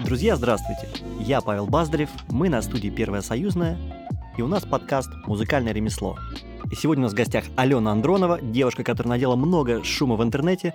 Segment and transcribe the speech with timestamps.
[0.00, 0.88] Друзья, здравствуйте!
[1.20, 3.78] Я Павел Баздарев, мы на студии «Первая союзная»,
[4.36, 6.18] и у нас подкаст «Музыкальное ремесло».
[6.72, 10.74] И сегодня у нас в гостях Алена Андронова, девушка, которая надела много шума в интернете,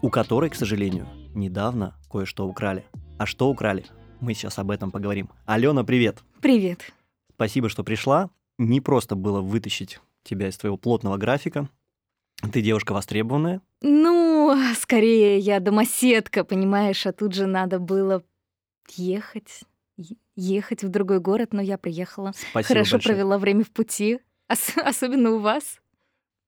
[0.00, 2.86] у которой, к сожалению, недавно кое-что украли.
[3.18, 3.84] А что украли?
[4.20, 5.28] Мы сейчас об этом поговорим.
[5.44, 6.24] Алена, привет!
[6.40, 6.80] Привет!
[7.34, 8.30] Спасибо, что пришла.
[8.56, 11.68] Не просто было вытащить тебя из твоего плотного графика.
[12.52, 13.60] Ты девушка востребованная.
[13.82, 18.22] Ну, скорее я домоседка, понимаешь, а тут же надо было
[18.98, 19.62] ехать,
[20.36, 22.32] ехать в другой город, но я приехала.
[22.34, 23.14] Спасибо Хорошо большое.
[23.14, 25.80] провела время в пути, ос- особенно у вас.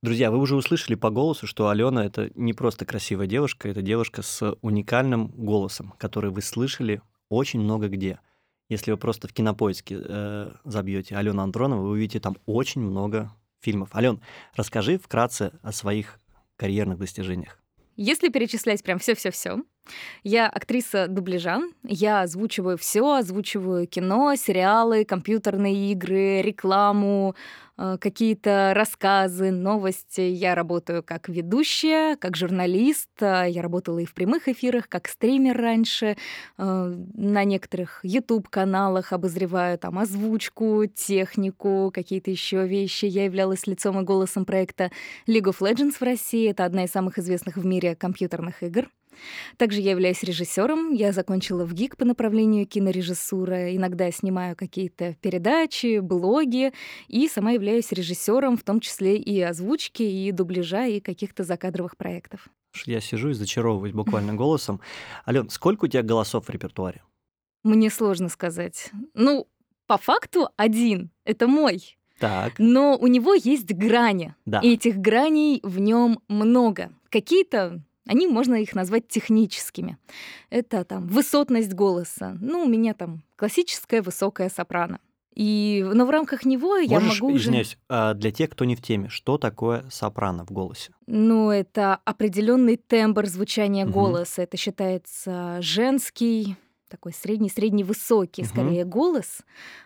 [0.02, 4.22] Друзья, вы уже услышали по голосу, что Алена это не просто красивая девушка, это девушка
[4.22, 8.18] с уникальным голосом, который вы слышали очень много где.
[8.68, 13.94] Если вы просто в кинопоиске э, забьете Алена Андронова, вы увидите там очень много фильмов.
[13.94, 14.20] Ален,
[14.56, 16.18] расскажи вкратце о своих
[16.56, 17.60] карьерных достижениях.
[17.96, 19.62] Если перечислять прям все-все-все,
[20.24, 27.34] я актриса дубляжа, я озвучиваю все, озвучиваю кино, сериалы, компьютерные игры, рекламу,
[27.78, 30.20] э, какие-то рассказы, новости.
[30.20, 33.10] Я работаю как ведущая, как журналист.
[33.20, 36.16] э, Я работала и в прямых эфирах, как стример раньше.
[36.58, 43.06] э, На некоторых YouTube-каналах обозреваю там озвучку, технику, какие-то еще вещи.
[43.06, 44.90] Я являлась лицом и голосом проекта
[45.26, 46.50] League of Legends в России.
[46.50, 48.88] Это одна из самых известных в мире компьютерных игр.
[49.56, 50.92] Также я являюсь режиссером.
[50.92, 53.74] Я закончила в ГИК по направлению кинорежиссура.
[53.74, 56.72] Иногда я снимаю какие-то передачи, блоги.
[57.08, 62.48] И сама являюсь режиссером, в том числе и озвучки, и дубляжа, и каких-то закадровых проектов.
[62.86, 64.80] Я сижу и зачаровываюсь буквально голосом.
[65.26, 67.02] Ален, сколько у тебя голосов в репертуаре?
[67.64, 68.90] Мне сложно сказать.
[69.14, 69.46] Ну,
[69.86, 71.10] по факту один.
[71.24, 71.96] Это мой.
[72.18, 74.34] Так, Но у него есть грани.
[74.46, 74.60] да.
[74.60, 76.92] И этих граней в нем много.
[77.10, 79.96] Какие-то они, можно их назвать техническими.
[80.50, 82.36] Это там высотность голоса.
[82.40, 84.98] Ну, у меня там классическая высокая сопрано.
[85.34, 87.44] И, но в рамках него я Можешь, могу уже...
[87.44, 90.92] извиняюсь, а, для тех, кто не в теме, что такое сопрано в голосе?
[91.06, 93.92] Ну, это определенный тембр звучания Мгм.
[93.94, 94.42] голоса.
[94.42, 96.56] Это считается женский,
[96.90, 98.50] такой средний-средний высокий, Мгм.
[98.50, 99.38] скорее, голос.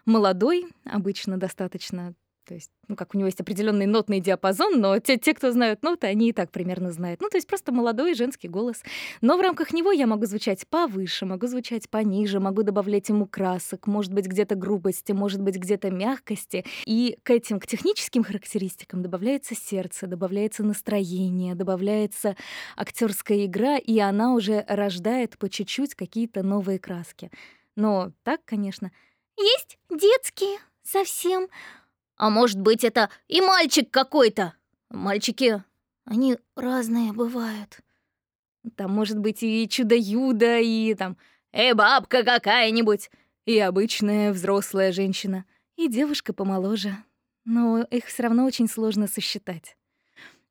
[0.04, 2.14] Молодой, обычно достаточно.
[2.44, 5.82] То есть, ну, как у него есть определенный нотный диапазон, но те, те, кто знают
[5.82, 7.20] ноты, они и так примерно знают.
[7.20, 8.82] Ну, то есть просто молодой женский голос.
[9.20, 13.86] Но в рамках него я могу звучать повыше, могу звучать пониже, могу добавлять ему красок,
[13.86, 16.64] может быть, где-то грубости, может быть, где-то мягкости.
[16.84, 22.36] И к этим, к техническим характеристикам добавляется сердце, добавляется настроение, добавляется
[22.76, 27.30] актерская игра, и она уже рождает по чуть-чуть какие-то новые краски.
[27.74, 28.90] Но так, конечно.
[29.38, 31.48] Есть детские, совсем.
[32.16, 34.54] А может быть, это и мальчик какой-то.
[34.90, 35.62] Мальчики,
[36.04, 37.80] они разные бывают.
[38.74, 41.16] Там может быть и чудо-юдо, и там
[41.52, 43.10] «Эй, бабка какая-нибудь!»
[43.44, 45.44] И обычная взрослая женщина,
[45.76, 46.96] и девушка помоложе.
[47.44, 49.76] Но их все равно очень сложно сосчитать.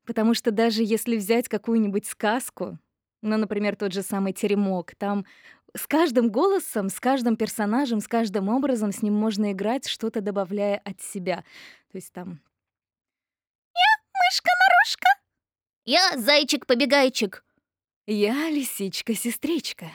[0.06, 2.78] Потому что даже если взять какую-нибудь сказку,
[3.22, 5.26] ну, например, тот же самый «Теремок», там
[5.76, 10.78] с каждым голосом, с каждым персонажем, с каждым образом с ним можно играть, что-то добавляя
[10.84, 11.44] от себя.
[11.92, 12.40] То есть там
[13.74, 15.08] «Я мышка-нарушка»,
[15.84, 17.44] «Я зайчик-побегайчик»,
[18.06, 19.90] «Я лисичка-сестричка»,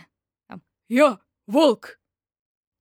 [0.90, 2.01] «Я волк»,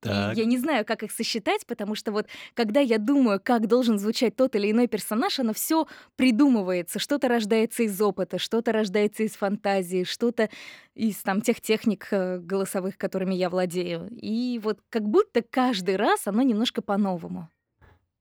[0.05, 0.37] и Так.
[0.37, 4.37] Я не знаю, как их сосчитать, потому что вот когда я думаю, как должен звучать
[4.37, 6.99] тот или иной персонаж, оно все придумывается.
[6.99, 10.49] Что-то рождается из опыта, что-то рождается из фантазии, что-то
[10.95, 14.09] из там тех техник э, голосовых, которыми я владею.
[14.11, 17.49] И вот как будто каждый раз оно немножко по-новому.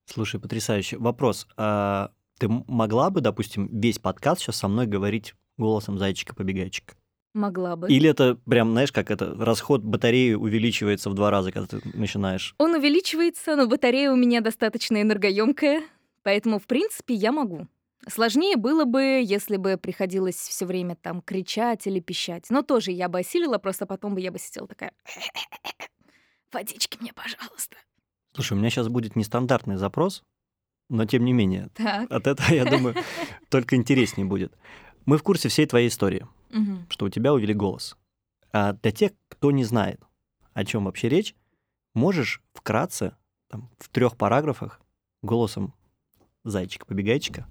[0.05, 0.97] Слушай, потрясающе.
[0.97, 1.47] Вопрос.
[1.55, 6.95] а ты могла бы, допустим, весь подкаст сейчас со мной говорить голосом зайчика-побегайчика?
[7.39, 7.87] Могла бы.
[7.87, 12.53] Или это прям, знаешь, как это, расход батареи увеличивается в два раза, когда ты начинаешь?
[12.57, 15.83] Он увеличивается, но батарея у меня достаточно энергоемкая,
[16.23, 17.67] поэтому, в принципе, я могу.
[18.09, 22.47] Сложнее было бы, если бы приходилось все время там кричать или пищать.
[22.49, 24.91] Но тоже я бы осилила, просто потом бы я бы сидела такая...
[26.51, 27.77] Водички мне, пожалуйста.
[28.33, 30.23] Слушай, у меня сейчас будет нестандартный запрос,
[30.89, 32.11] но тем не менее, Так.
[32.11, 32.95] от этого, я думаю,
[33.49, 34.53] только интереснее будет.
[35.09, 36.85] Мы в курсе всей твоей истории, Мгм.
[36.87, 37.97] что у тебя увели голос.
[38.53, 39.99] А для тех, кто не знает,
[40.53, 41.35] о чем вообще речь,
[41.95, 43.15] можешь вкратце,
[43.47, 44.79] там, в трех параграфах,
[45.23, 45.73] голосом
[46.43, 47.47] зайчика-побегайчика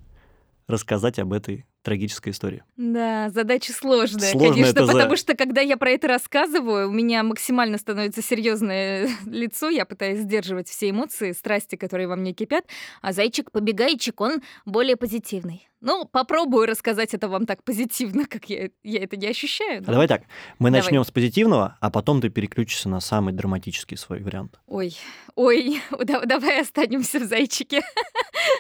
[0.68, 2.64] рассказать об этой трагическая история.
[2.76, 6.92] Да, задача сложная, Сложная конечно, это за- потому что когда я про это рассказываю, у
[6.92, 12.64] меня максимально становится серьезное лицо, я пытаюсь сдерживать все эмоции, страсти, которые во мне кипят,
[13.00, 15.64] а зайчик-побегайчик, он более позитивный.
[15.80, 19.78] Ну, попробую рассказать это вам так позитивно, как я, я это не ощущаю.
[19.78, 20.22] А но- давай так,
[20.58, 20.82] мы Давай.
[20.82, 24.58] начнем с позитивного, а потом ты переключишься на самый драматический свой вариант.
[24.66, 24.96] Ой,
[25.36, 27.82] ой, да- давай останемся в зайчике,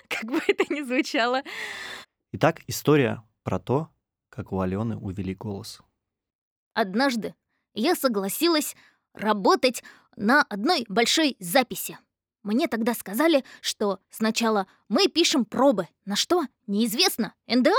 [0.08, 1.42] как бы это ни звучало.
[2.32, 3.88] Итак, история про то,
[4.28, 5.80] как у Алены увели голос.
[6.74, 7.34] Однажды
[7.72, 8.76] я согласилась
[9.14, 9.82] работать
[10.14, 11.98] на одной большой записи.
[12.42, 15.88] Мне тогда сказали, что сначала мы пишем пробы.
[16.04, 16.44] На что?
[16.66, 17.34] Неизвестно.
[17.46, 17.70] НДА.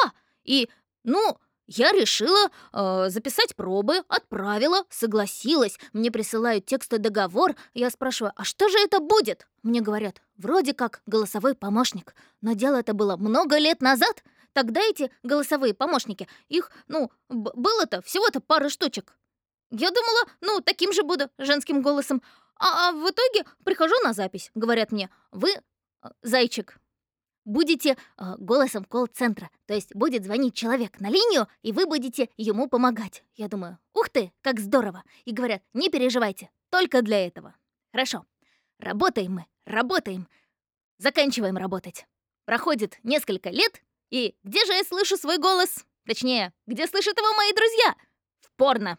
[0.44, 0.68] И,
[1.04, 1.38] ну,
[1.68, 5.78] я решила э, записать пробы, отправила, согласилась.
[5.94, 7.56] Мне присылают текстовый договор.
[7.76, 9.48] Я спрашиваю, а что же это будет?
[9.62, 12.16] Мне говорят, вроде как голосовой помощник.
[12.42, 14.24] Но дело это было много лет назад.
[14.54, 19.16] Тогда эти голосовые помощники, их, ну, было-то всего-то пара штучек.
[19.72, 22.22] Я думала, ну, таким же буду, женским голосом.
[22.56, 24.52] А, а в итоге прихожу на запись.
[24.56, 25.62] Говорят мне, вы, э,
[26.24, 26.80] зайчик,
[27.46, 29.50] будете э, голосом колл-центра.
[29.66, 33.24] То есть будет звонить человек на линию, и вы будете ему помогать.
[33.36, 35.04] Я думаю, ух ты, как здорово.
[35.26, 37.56] И говорят, не переживайте, только для этого.
[37.92, 38.26] Хорошо,
[38.80, 40.28] работаем мы, работаем.
[40.98, 42.06] Заканчиваем работать.
[42.46, 45.86] Проходит несколько лет, и где же я слышу свой голос?
[46.06, 47.96] Точнее, где слышат его мои друзья?
[48.40, 48.98] В порно.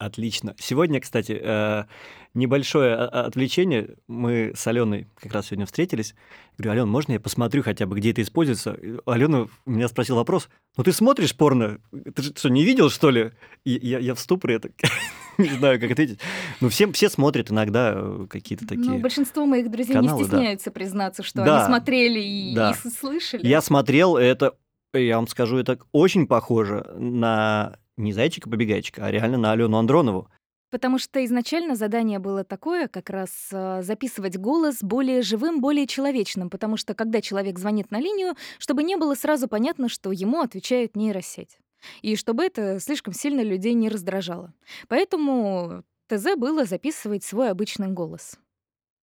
[0.00, 0.54] Отлично.
[0.58, 1.84] Сегодня, кстати, э,
[2.32, 3.96] небольшое а- а- отвлечение.
[4.08, 6.14] Мы с Аленой как раз сегодня встретились.
[6.56, 8.78] Говорю, Ален, можно я посмотрю хотя бы, где это используется?
[9.04, 10.48] Алена меня спросил вопрос,
[10.78, 11.80] ну ты смотришь порно?
[12.14, 13.32] Ты что, не видел, что ли?
[13.64, 14.70] И я, я в ступоре, это,
[15.36, 16.18] не знаю, как ответить.
[16.62, 18.88] Ну, все, все смотрят иногда э, какие-то такие...
[18.90, 20.28] Ну, большинство моих друзей каналы, не да.
[20.28, 22.74] стесняются признаться, что Да, они смотрели и, да.
[22.84, 23.46] и слышали.
[23.46, 24.54] Я смотрел, это,
[24.94, 30.28] я вам скажу, это очень похоже на не зайчика-побегайчика, а реально на Алену Андронову.
[30.70, 36.48] Потому что изначально задание было такое, как раз э, записывать голос более живым, более человечным,
[36.48, 40.94] потому что когда человек звонит на линию, чтобы не было сразу понятно, что ему отвечает
[40.94, 41.58] нейросеть.
[42.02, 44.52] И чтобы это слишком сильно людей не раздражало.
[44.86, 48.38] Поэтому ТЗ было записывать свой обычный голос.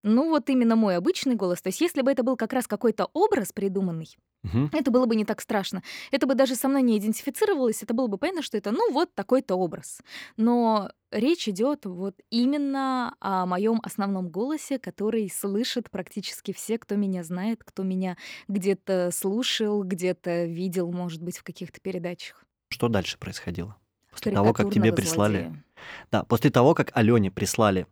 [0.04, 1.62] Ну вот именно мой обычный голос.
[1.62, 4.16] То есть если бы это был как раз какой-то образ придуманный,
[4.54, 4.70] Мгм.
[4.74, 5.84] это было бы не так страшно.
[6.12, 9.14] Это бы даже со мной не идентифицировалось, это было бы понятно, что это, ну, вот
[9.14, 10.02] такой-то образ.
[10.36, 17.24] Но речь идет вот именно о моем основном голосе, который слышит практически все, кто меня
[17.24, 18.18] знает, кто меня
[18.48, 22.44] где-то слушал, где-то видел, может быть, в каких-то передачах.
[22.70, 23.78] Что дальше происходило?
[24.12, 25.44] После того, как тебе прислали...
[25.44, 25.64] злодея.
[26.12, 27.88] Да, после того, как Алене прислали...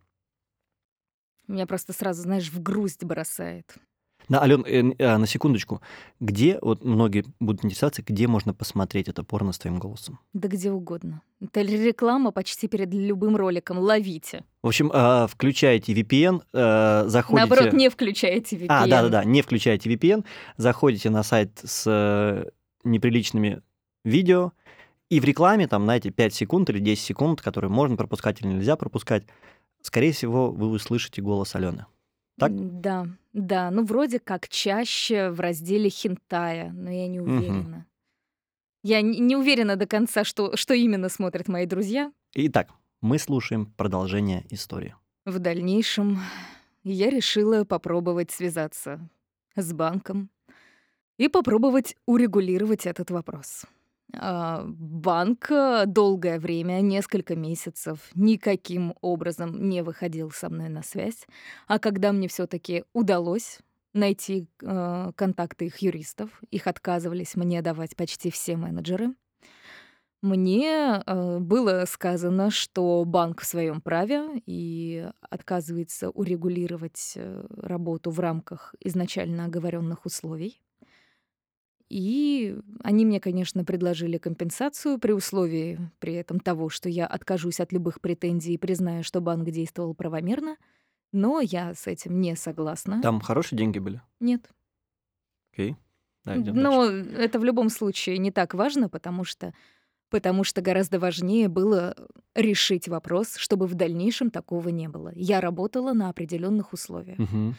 [1.46, 3.76] Меня просто сразу, знаешь, в грусть бросает.
[4.28, 5.80] На, Ален, э, а, на секундочку.
[6.18, 10.18] Где, вот многие будут интересоваться, где можно посмотреть это порно с твоим голосом?
[10.32, 11.22] Да где угодно.
[11.40, 13.78] Это реклама почти перед любым роликом.
[13.78, 14.44] Ловите.
[14.62, 17.48] В общем, а, включаете VPN, а, заходите...
[17.48, 18.66] Наоборот, не включайте VPN.
[18.68, 20.24] А, да-да-да, не включаете VPN,
[20.56, 22.50] заходите на сайт с э,
[22.82, 23.62] неприличными
[24.04, 24.52] видео,
[25.08, 28.74] и в рекламе, там, знаете, 5 секунд или 10 секунд, которые можно пропускать или нельзя
[28.74, 29.24] пропускать,
[29.82, 31.86] скорее всего, вы услышите голос Алены.
[32.38, 32.80] Так?
[32.80, 33.70] Да, да.
[33.70, 37.86] Ну, вроде как чаще в разделе хентая, но я не уверена.
[38.82, 42.12] Я не не уверена до конца, что, что именно смотрят мои друзья.
[42.34, 44.94] Итак, мы слушаем продолжение истории.
[45.24, 46.20] В дальнейшем
[46.84, 49.00] я решила попробовать связаться
[49.56, 50.30] с банком
[51.18, 53.64] и попробовать урегулировать этот вопрос.
[54.18, 61.26] А, Банк э, долгое время, несколько месяцев, никаким образом не выходил со мной на связь.
[61.66, 63.58] А когда мне все таки удалось
[63.92, 69.14] найти э, контакты их юристов, их отказывались мне давать почти все менеджеры,
[70.22, 77.18] мне э, было сказано, что банк в своем праве и отказывается урегулировать
[77.56, 80.60] работу в рамках изначально оговоренных условий.
[81.88, 87.72] И они мне, конечно, предложили компенсацию при условии при этом того, что я откажусь от
[87.72, 90.56] любых претензий и признаю, что банк действовал правомерно.
[91.12, 93.00] Но я с этим не согласна.
[93.02, 94.02] Там хорошие деньги были?
[94.20, 94.50] Нет.
[95.52, 95.76] Окей.
[96.24, 97.10] Да, идем Но дальше.
[97.16, 99.54] это в любом случае не так важно, потому что,
[100.10, 101.94] потому что гораздо важнее было
[102.34, 105.12] решить вопрос, чтобы в дальнейшем такого не было.
[105.14, 107.54] Я работала на определенных условиях, Мгм.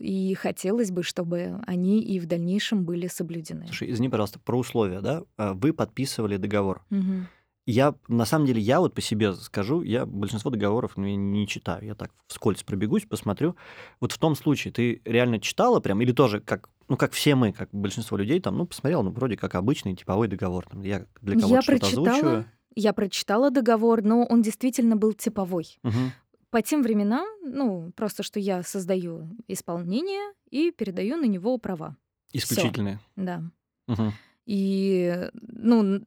[0.00, 3.66] И хотелось бы, чтобы они и в дальнейшем были соблюдены.
[3.66, 5.22] Слушай, извини, пожалуйста, про условия, да?
[5.36, 6.84] А, Вы подписывали договор.
[6.90, 7.28] Мгм.
[7.66, 11.84] Я, на самом деле, я вот по себе скажу, я большинство договоров я не читаю.
[11.84, 13.56] Я так вскользь пробегусь, посмотрю.
[14.00, 17.52] Вот в том случае ты реально читала прям или тоже как ну, как все мы,
[17.52, 20.66] как большинство людей, там, ну, посмотрел, ну, вроде как обычный типовой договор.
[20.70, 22.44] Там, я для кого-то Я что-то прочитала, озвучиваю.
[22.74, 25.78] я прочитала договор, но он действительно был типовой.
[25.82, 26.12] Мгм.
[26.50, 31.96] По тем временам, ну, просто что я создаю исполнение и передаю на него права.
[32.32, 33.00] Исключительные.
[33.16, 33.42] Да.
[33.86, 34.12] Мгм.
[34.46, 36.04] И, ну,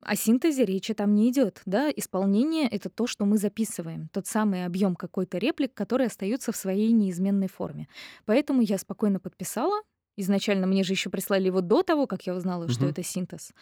[0.00, 1.90] о синтезе речи там не идет, да.
[1.90, 6.92] Исполнение— это то, что мы записываем, тот самый объем какой-то реплик, который остается в своей
[6.92, 7.88] неизменной форме.
[8.24, 9.82] Поэтому я спокойно подписала.
[10.16, 12.90] Изначально мне же еще прислали его до того, как я узнала, что Мгм.
[12.90, 13.52] это синтез.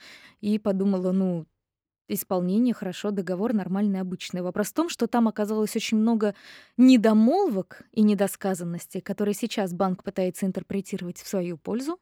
[0.40, 1.46] И подумала, ну,
[2.08, 4.42] исполнение хорошо, договор нормальный, обычный.
[4.42, 6.34] Вопрос в том, что там оказалось очень много
[6.76, 11.98] недомолвок и недосказанностей, которые сейчас банк пытается интерпретировать в свою пользу.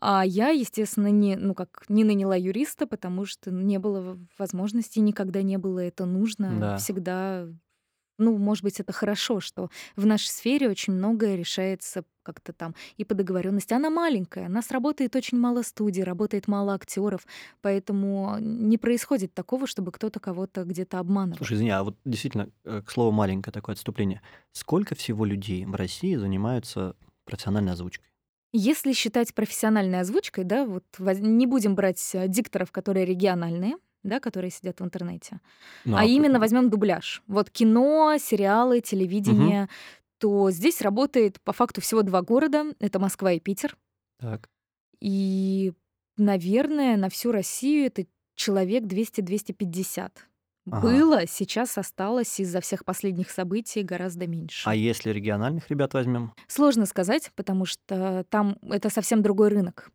[0.00, 5.42] А я, естественно, не, ну как, не наняла юриста, потому что не было возможности, никогда
[5.42, 6.58] не было это нужно.
[6.60, 6.76] Да.
[6.78, 7.46] Всегда,
[8.22, 13.04] ну, может быть, это хорошо, что в нашей сфере очень многое решается как-то там и
[13.04, 13.74] по договоренности.
[13.74, 17.26] Она маленькая, у нас работает очень мало студий, работает мало актеров,
[17.60, 21.38] поэтому не происходит такого, чтобы кто-то кого-то где-то обманывал.
[21.38, 24.22] Слушай, извини, а вот действительно, э, к слову, маленькое такое отступление.
[24.52, 28.06] Сколько всего людей в России занимаются профессиональной озвучкой?
[28.52, 34.50] Если считать профессиональной озвучкой, да, вот не будем брать э, дикторов, которые региональные, да, которые
[34.50, 35.40] сидят в интернете,
[35.84, 37.22] Ну, а п- именно возьмем дубляж.
[37.26, 39.68] Вот кино, сериалы, телевидение,
[40.18, 42.64] то здесь работает по факту всего два города.
[42.80, 43.76] Это Москва и Питер.
[44.18, 44.48] Так.
[45.00, 45.72] И,
[46.16, 48.06] наверное, на всю Россию это
[48.36, 50.10] человек 200-250.
[50.70, 50.80] Ага.
[50.80, 54.68] Было, сейчас осталось из-за всех последних событий гораздо меньше.
[54.70, 56.32] А если региональных ребят возьмем?
[56.46, 59.90] Сложно сказать, потому что там это совсем другой рынок.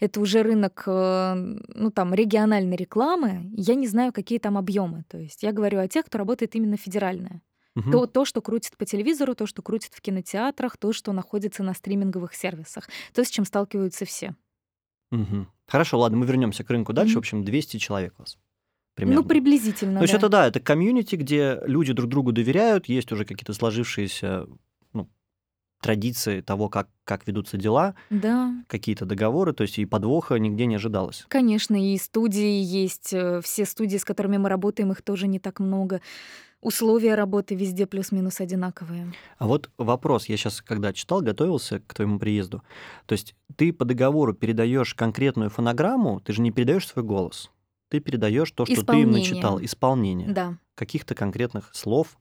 [0.00, 1.34] Это уже рынок, э,
[1.74, 3.50] ну там, региональной рекламы.
[3.54, 5.04] Я не знаю, какие там объемы.
[5.08, 7.42] То есть я говорю о тех, кто работает именно федеральное.
[7.74, 7.92] Мгм.
[7.92, 11.74] То, то, что крутит по телевизору, то, что крутит в кинотеатрах, то, что находится на
[11.74, 12.88] стриминговых сервисах.
[13.14, 14.34] То, с чем сталкиваются все.
[15.10, 15.48] Мгм.
[15.66, 17.12] Хорошо, ладно, мы вернемся к рынку дальше.
[17.12, 17.16] Мгм.
[17.16, 18.38] В общем, 200 человек у вас.
[18.94, 19.22] Примерно.
[19.22, 20.18] Ну, приблизительно, То есть да.
[20.18, 24.58] это да, это комьюнити, где люди друг другу доверяют, есть уже какие-то сложившиеся ну,
[25.80, 30.76] традиции того, как, как ведутся дела, Да, какие-то договоры, то есть и подвоха нигде не
[30.76, 31.24] ожидалось.
[31.28, 33.12] конечно, и студии есть.
[33.12, 36.00] э, Все студии, с которыми мы работаем, их тоже не так много.
[36.60, 39.14] Условия работы везде плюс-минус одинаковые.
[39.38, 42.62] А вот вопрос, я сейчас, когда читал, готовился к твоему приезду,
[43.06, 47.50] то есть ты по договору передаешь конкретную фонограмму, ты же не передаешь свой голос,
[47.90, 49.12] ты передаешь то, что ты им Исполнение.
[49.12, 50.58] начитал, исполнение Да.
[50.74, 52.18] каких-то конкретных слов,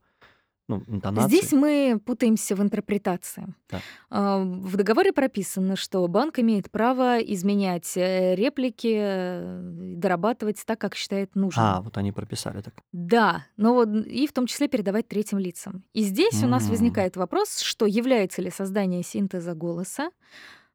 [0.67, 1.29] ну, интонаций.
[1.29, 3.47] Здесь мы путаемся в интерпретации.
[3.67, 3.81] Так.
[4.09, 9.59] А, В договоре прописано, что банк имеет право изменять э, реплики, э,
[9.95, 11.65] дорабатывать так, как считает нужным.
[11.65, 12.73] А, вот они прописали так.
[12.91, 15.83] Да, но вот и в том числе передавать третьим лицам.
[15.93, 20.09] И здесь у нас возникает вопрос, что является ли создание синтеза голоса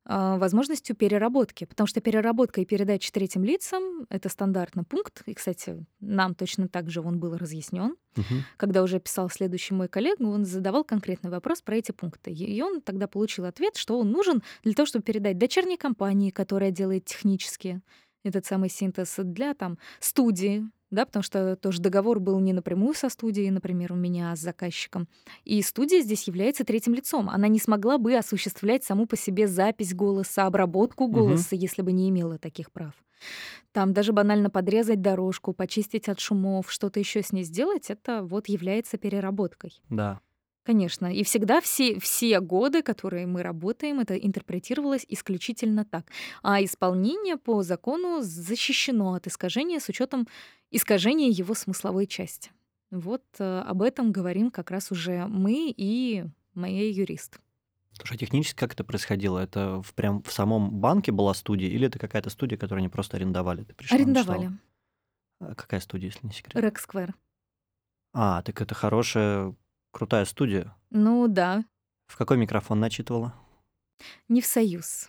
[0.04, 6.34] возможностью переработки, потому что переработка и передача третьим лицам— это стандартный пункт, и, кстати, нам
[6.34, 7.96] точно так же он был разъяснен.
[8.16, 8.44] Мгм.
[8.56, 12.32] Когда уже писал следующий мой коллега, он задавал конкретный вопрос про эти пункты.
[12.32, 16.70] И он тогда получил ответ, что он нужен для того, чтобы передать дочерней компании, которая
[16.70, 17.80] делает технически
[18.24, 23.08] этот самый синтез, для там студии, да, потому что тоже договор был не напрямую со
[23.08, 25.08] студией, например, у меня, а с заказчиком.
[25.44, 27.30] И студия здесь является третьим лицом.
[27.30, 32.10] Она не смогла бы осуществлять саму по себе запись голоса, обработку голоса, если бы не
[32.10, 32.92] имела таких прав.
[33.72, 38.48] Там даже банально подрезать дорожку, почистить от шумов, что-то еще с ней сделать, это вот
[38.48, 39.80] является переработкой.
[39.88, 40.20] Да.
[40.64, 41.12] Конечно.
[41.12, 46.06] И всегда все, все годы, которые мы работаем, это интерпретировалось исключительно так.
[46.42, 50.28] А исполнение по закону защищено от искажения с учетом
[50.70, 52.50] искажения его смысловой части.
[52.92, 57.40] Вот э, об этом говорим как раз уже мы и мои юрист.
[57.94, 59.38] Слушай, а технически как это происходило?
[59.38, 63.16] Это в, прям в самом банке была студия или это какая-то студия, которую они просто
[63.16, 63.64] арендовали?
[63.64, 64.46] Ты пришла, Арендовали.
[64.46, 64.58] начитала?
[65.40, 66.62] А Какая студия, если не секрет?
[66.62, 67.14] Рек Сквер.
[68.14, 69.54] А, так это хорошая,
[69.92, 70.74] крутая студия.
[70.90, 71.64] Ну да,
[72.08, 73.34] В какой микрофон начитывала?
[74.28, 75.08] не в союз.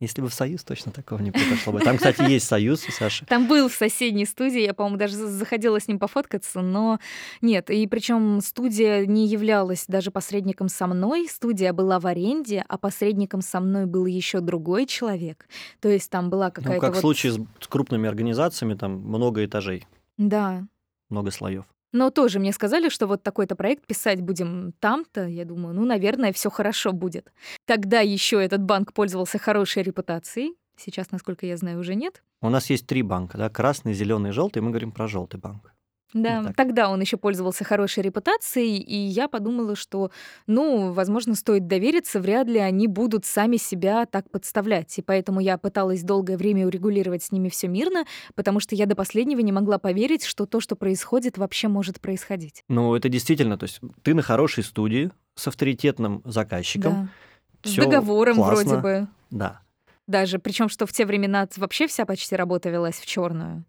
[0.00, 1.78] Если бы в Союз, точно такого не произошло бы.
[1.78, 3.24] Там, кстати, есть Союз у Саши.
[3.26, 6.98] Там был в соседней студии, я, по-моему, даже за- заходила с ним пофоткаться, но
[7.40, 7.70] нет.
[7.70, 11.28] И причем студия не являлась даже посредником со мной.
[11.28, 15.46] Студия была в аренде, а посредником со мной был еще другой человек.
[15.78, 17.00] То есть там была Ну, какая-то как в вот...
[17.02, 19.86] случае с с крупными организациями, там много этажей,
[20.18, 20.66] Да.
[21.10, 21.64] много слоев.
[21.92, 25.26] Но тоже мне сказали, что вот такой-то проект писать будем там-то.
[25.26, 27.32] Я думаю, ну, наверное, все хорошо будет.
[27.66, 30.54] Тогда еще этот банк пользовался хорошей репутацией.
[30.76, 32.22] Сейчас, насколько я знаю, уже нет.
[32.40, 34.62] У нас есть три банка, да, красный, зеленый, желтый.
[34.62, 35.71] Мы говорим про желтый банк.
[36.14, 36.56] Да, так.
[36.56, 40.10] тогда он еще пользовался хорошей репутацией, и я подумала, что,
[40.46, 44.98] ну, возможно, стоит довериться, вряд ли они будут сами себя так подставлять.
[44.98, 48.04] И поэтому я пыталась долгое время урегулировать с ними все мирно,
[48.34, 52.64] потому что я до последнего не могла поверить, что то, что происходит, вообще может происходить.
[52.68, 57.10] Ну, это действительно, то есть ты на хорошей студии с авторитетным заказчиком.
[57.64, 57.70] Да.
[57.70, 58.64] С договором классно.
[58.64, 59.08] вроде бы.
[59.30, 59.60] Да.
[60.06, 63.64] Даже, причем, что в те времена вообще вся почти работа велась в черную.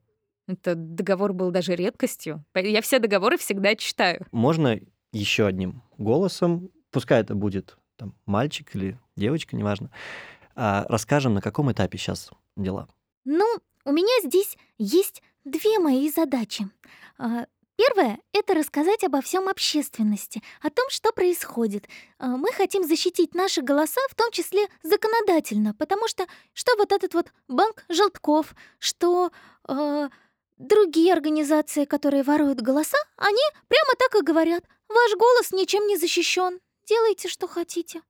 [0.48, 2.44] Это договор был даже редкостью.
[2.56, 4.26] Я все договоры всегда читаю.
[4.32, 4.80] Можно
[5.12, 9.90] еще одним голосом, пускай это будет там, мальчик или девочка, неважно,
[10.56, 12.88] а, расскажем, на каком этапе сейчас дела.
[13.26, 13.46] Ну,
[13.86, 16.68] у меня здесь есть две мои задачи.
[17.18, 17.46] А,
[17.76, 21.88] Первая— это рассказать обо всем общественности, о том, что происходит.
[22.20, 27.16] А, Мы хотим защитить наши голоса, в том числе законодательно, потому что что вот этот
[27.16, 29.32] вот банк желтков, что
[29.68, 30.10] э,
[30.58, 34.64] другие организации, которые воруют голоса, они прямо так и говорят.
[34.90, 36.60] Ваш голос ничем не защищен.
[36.88, 38.02] Делайте, что хотите.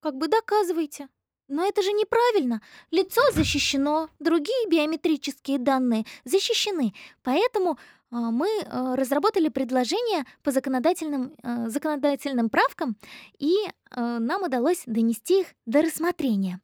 [0.00, 1.08] Как бы доказывайте.
[1.48, 2.60] Но это же неправильно.
[2.90, 6.94] Лицо защищено, другие биометрические данные защищены.
[7.22, 7.78] Поэтому
[8.10, 12.96] а, мы а, разработали предложение по законодательным, а, законодательным правкам,
[13.38, 13.54] и
[13.90, 16.60] нам удалось донести их до рассмотрения.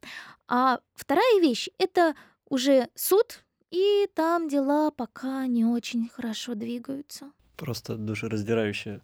[0.47, 2.14] А вторая вещь— это
[2.50, 3.44] уже суд,
[3.75, 7.33] и там дела пока не очень хорошо двигаются.
[7.57, 9.00] Просто душераздирающая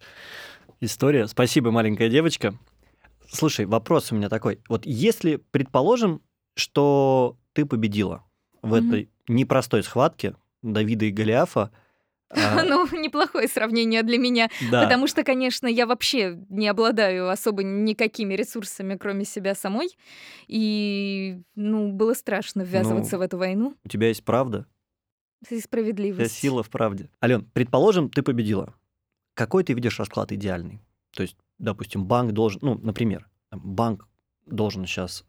[0.81, 1.27] история.
[1.27, 2.55] Спасибо, маленькая девочка.
[3.29, 4.61] Слушай, вопрос у меня такой.
[4.69, 6.23] Вот если, предположим,
[6.55, 8.25] что ты победила
[8.63, 8.87] в Мгм.
[8.89, 11.71] этой непростой схватке Давида и Голиафа,
[12.31, 14.49] а, Ну, неплохое сравнение для меня.
[14.71, 19.89] да, Потому что, конечно, я вообще не обладаю особо никакими ресурсами, кроме себя самой.
[20.49, 23.75] И, ну, было страшно ввязываться Ну, в эту войну.
[23.85, 24.67] у тебя есть правда,
[25.49, 26.33] И справедливость.
[26.35, 27.09] сила в правде.
[27.23, 28.75] Ален, предположим, ты победила.
[29.35, 30.81] Какой ты видишь расклад идеальный?
[31.13, 34.07] То есть, допустим, банк должен, ну, например, банк
[34.47, 35.25] должен сейчас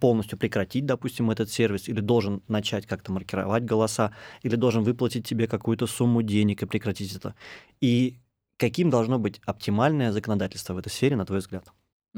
[0.00, 4.12] полностью прекратить, допустим, этот сервис, или должен начать как-то маркировать голоса,
[4.42, 7.34] или должен выплатить тебе какую-то сумму денег и прекратить это.
[7.80, 8.18] И
[8.56, 11.66] каким должно быть оптимальное законодательство в этой сфере, на твой взгляд?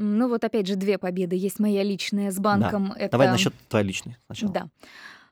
[0.01, 1.35] Ну, вот опять же, две победы.
[1.35, 2.93] Есть моя личная с банком.
[2.93, 3.11] Это...
[3.11, 4.53] Давай насчет твоей личной сначала.
[4.53, 4.69] Да.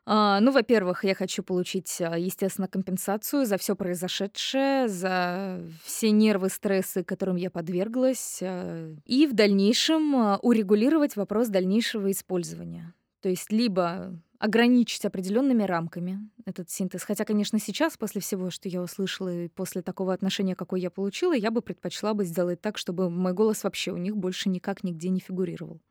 [0.09, 6.47] А, ну, во-первых, я хочу получить, а, естественно, компенсацию за все произошедшее, за все нервы,
[6.47, 12.93] стрессы, которым я подверглась, а, и в дальнейшем урегулировать вопрос дальнейшего использования.
[13.21, 17.03] То есть либо ограничить определенными рамками этот синтез.
[17.03, 21.33] Хотя, конечно, сейчас, после всего, что я услышала, и после такого отношения, какое я получила,
[21.33, 25.09] я бы предпочла бы сделать так, чтобы мой голос вообще у них больше никак нигде
[25.09, 25.81] не фигурировал.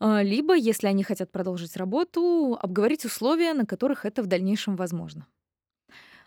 [0.00, 5.26] А, Либо, если они хотят продолжить работу, обговорить условия, на которых это в дальнейшем возможно.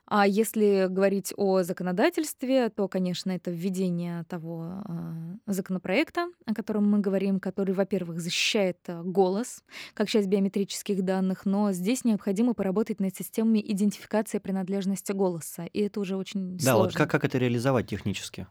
[0.06, 7.00] А если говорить о законодательстве, то, конечно, это введение того а, законопроекта, о котором мы
[7.00, 13.16] говорим, который, во-первых, защищает а, голос как часть биометрических данных, но здесь необходимо поработать над
[13.16, 16.78] системами идентификации принадлежности голоса, и это уже очень Да, сложно.
[16.78, 18.48] вот как, как это реализовать технически?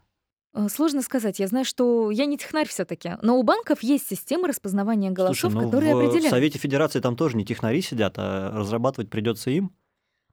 [0.53, 1.39] Э, Сложно сказать.
[1.39, 5.55] Я знаю, что я не технарь все-таки, но у банков есть системы распознавания голосов, Слушай,
[5.55, 6.31] ну которые в определяют.
[6.31, 9.73] Совете Федерации там тоже не технари сидят, а разрабатывать придется им.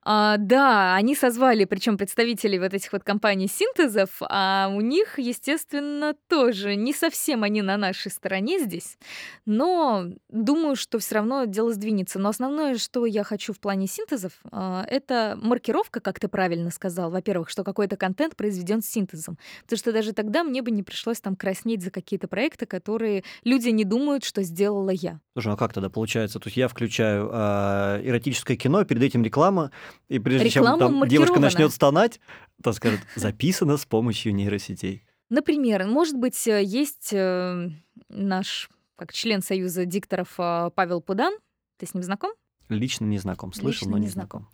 [0.03, 6.15] А, да, они созвали, причем представителей вот этих вот компаний синтезов, а у них, естественно,
[6.27, 8.97] тоже не совсем они на нашей стороне здесь,
[9.45, 12.19] но думаю, что все равно дело сдвинется.
[12.19, 17.11] Но основное, что я хочу в плане синтезов, а, это маркировка, как ты правильно сказал.
[17.11, 21.19] Во-первых, что какой-то контент произведен с синтезом, потому что даже тогда мне бы не пришлось
[21.19, 25.19] там краснеть за какие-то проекты, которые люди не думают, что сделала я.
[25.33, 26.39] Слушай, ну как тогда получается?
[26.39, 29.71] То есть я включаю а, эротическое кино, перед этим реклама,
[30.07, 32.19] и прежде Реклама чем там девушка начнет стонать,
[32.63, 35.03] то скажет, записано с помощью нейросетей.
[35.29, 37.69] Например, может быть, э, есть э,
[38.09, 41.33] наш как член Союза дикторов э, Павел Пудан.
[41.77, 42.31] Ты с ним знаком?
[42.69, 44.47] Лично не знаком, слышал, Лично но не не знаком.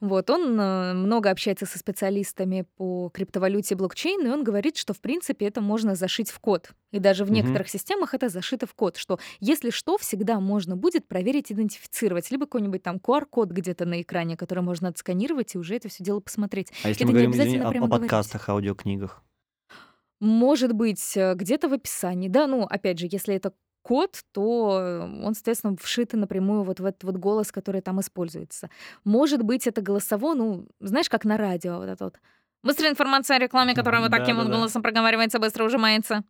[0.00, 4.94] Вот, он э, много общается со специалистами по криптовалюте и блокчейну, и он говорит, что,
[4.94, 6.72] в принципе, это можно зашить в код.
[6.90, 7.36] И даже в Мгм.
[7.36, 12.46] некоторых системах это зашито в код, что, если что, всегда можно будет проверить, идентифицировать, либо
[12.46, 16.72] какой-нибудь там QR-код где-то на экране, который можно отсканировать и уже это все дело посмотреть.
[16.82, 17.90] А если Это мы говорим извини, о, о говорить.
[17.90, 19.22] подкастах, аудиокнигах?
[20.20, 22.28] Может быть, э, где-то в описании.
[22.28, 26.84] Да, ну, опять же, если это код, то э, он, соответственно, вшит напрямую вот в
[26.84, 28.70] этот вот голос, который там используется.
[29.04, 32.20] Может быть, это голосово, ну, знаешь, как на радио вот это вот.
[32.62, 34.58] Быстрая информация о рекламе, которая вот таким вот Да-да-да.
[34.58, 36.22] голосом проговаривается, быстро ужимается.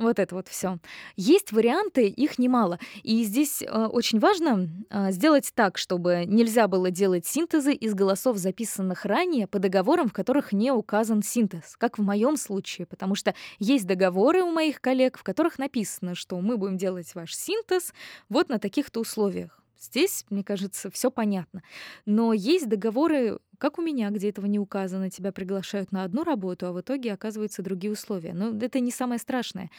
[0.00, 0.78] Вот это вот все.
[1.16, 2.78] Есть варианты, их немало.
[3.02, 8.38] И здесь э, очень важно э, сделать так, чтобы нельзя было делать синтезы из голосов,
[8.38, 13.34] записанных ранее по договорам, в которых не указан синтез, как в моем случае, потому что
[13.58, 17.92] есть договоры у моих коллег, в которых написано, что мы будем делать ваш синтез
[18.30, 19.59] вот на таких-то условиях.
[19.80, 21.62] Здесь, мне кажется, все понятно.
[22.06, 26.66] Но есть договоры, как у меня, где этого не указано, тебя приглашают на одну работу,
[26.66, 28.34] а в итоге оказываются другие условия.
[28.34, 29.70] Но это не самое страшное.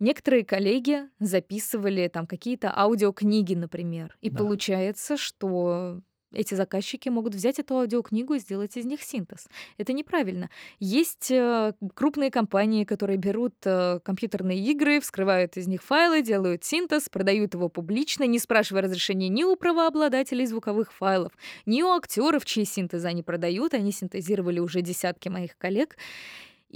[0.00, 4.46] Некоторые коллеги записывали там какие-то аудиокниги, например, и Да.
[4.46, 6.00] получается, что
[6.32, 9.48] эти заказчики могут взять эту аудиокнигу и сделать из них синтез.
[9.78, 10.50] Это неправильно.
[10.80, 17.08] Есть э, крупные компании, которые берут э, компьютерные игры, вскрывают из них файлы, делают синтез,
[17.08, 21.32] продают его публично, не спрашивая разрешения ни у правообладателей звуковых файлов,
[21.64, 23.74] ни у актеров, чьи синтезы они продают.
[23.74, 25.96] Они синтезировали уже десятки моих коллег.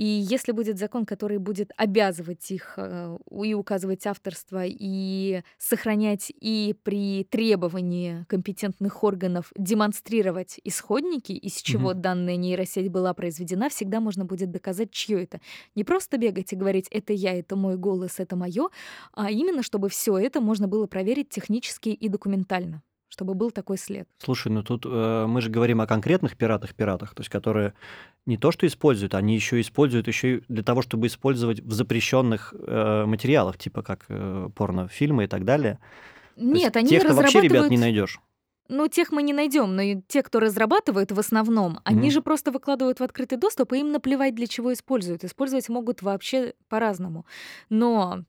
[0.01, 6.75] И если будет закон, который будет обязывать их э, и указывать авторство, и сохранять, и
[6.83, 12.01] при требовании компетентных органов демонстрировать исходники, из чего Мгм.
[12.01, 15.39] данная нейросеть была произведена, всегда можно будет доказать, чье это.
[15.75, 18.71] Не просто бегать и говорить, это я, это мой голос, это мое,
[19.13, 24.09] а именно, чтобы все это можно было проверить технически и документально, чтобы был такой след.
[24.19, 27.75] Слушай, ну тут э, мы же говорим о конкретных пиратах-пиратах, то есть которые
[28.25, 32.55] не то что используют, они еще используют еще и для того, чтобы использовать в запрещенных
[32.57, 35.79] э, материалах, типа как э, порнофильмы и так далее.
[36.37, 38.21] Нет, они тех-то вообще, ребят, разрабатывают не найдешь.
[38.69, 42.11] Ну, тех мы не найдем, но и те, кто разрабатывает в основном, они Мгм.
[42.11, 45.25] же просто выкладывают в открытый доступ, и им наплевать, для чего используют.
[45.25, 47.27] Использовать могут вообще по-разному.
[47.69, 48.21] Но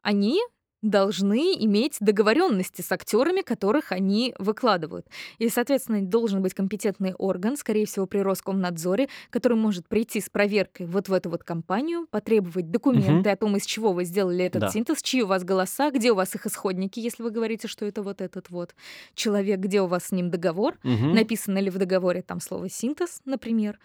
[0.00, 0.40] они
[0.82, 5.06] должны иметь договоренности с актерами, которых они выкладывают.
[5.38, 10.86] И, соответственно, должен быть компетентный орган, скорее всего, при Роскомнадзоре, который может прийти с проверкой
[10.86, 14.68] вот в эту вот компанию, потребовать документы о том, из чего вы сделали этот Да.
[14.68, 18.02] синтез, чьи у вас голоса, где у вас их исходники, если вы говорите, что это
[18.02, 18.74] вот этот вот
[19.14, 21.12] человек, где у вас с ним договор, Мгм.
[21.14, 23.78] написано ли в договоре там слово синтез, например.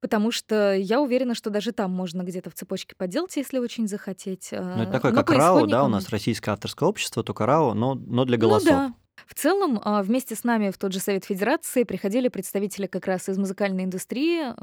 [0.00, 4.48] Потому что я уверена, что даже там можно где-то в цепочке подделать, если очень захотеть.
[4.50, 7.74] Ну, это э, такое, но как РАО, да, у нас российское авторское общество, только РАО,
[7.74, 8.70] но, но для Ну голосов.
[8.70, 8.94] да.
[9.26, 13.28] В целом, а, вместе с нами в тот же Совет Федерации приходили представители как раз
[13.28, 14.54] из музыкальной индустрии,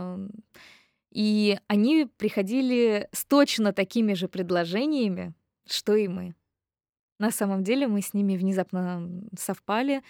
[1.11, 5.33] и они приходили с точно такими же предложениями,
[5.69, 6.35] что и мы.
[7.19, 10.03] На самом деле мы с ними внезапно совпали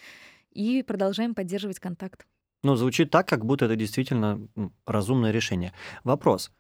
[0.51, 2.25] и продолжаем поддерживать контакт.
[2.63, 4.47] Ну, звучит так, как будто это действительно
[4.85, 5.73] разумное решение.
[6.03, 6.51] Вопрос.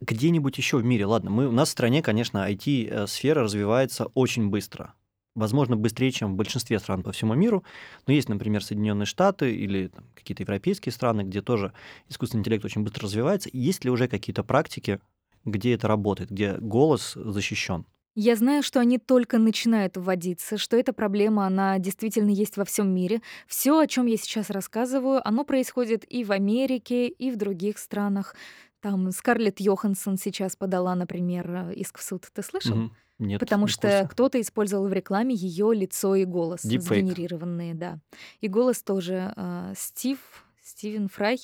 [0.00, 4.94] Где-нибудь еще в мире, ладно, мы, у нас в стране, конечно, IT-сфера развивается очень быстро.
[5.34, 7.64] Возможно, быстрее, чем в большинстве стран по всему миру.
[8.06, 11.72] Но есть, например, Соединенные Штаты или там, какие-то европейские страны, где тоже
[12.08, 13.48] искусственный интеллект очень быстро развивается.
[13.52, 15.00] Есть ли уже какие-то практики,
[15.44, 17.86] где это работает, где голос защищен?
[18.14, 22.94] Я знаю, что они только начинают вводиться, что эта проблема, она действительно есть во всем
[22.94, 23.22] мире.
[23.46, 28.34] Все, о чем я сейчас рассказываю, оно происходит и в Америке, и в других странах.
[28.80, 32.26] Там Скарлетт Йоханссон сейчас подала, например, э, иск в суд.
[32.34, 32.76] Ты слышал?
[32.76, 32.96] Мгм.
[33.18, 36.80] Нет, Потому не что кто-то использовал в рекламе ее лицо и голос, Deepfake.
[36.80, 38.00] сгенерированные, да.
[38.40, 40.18] И голос тоже э, Стив,
[40.60, 41.38] Стивен Фрай.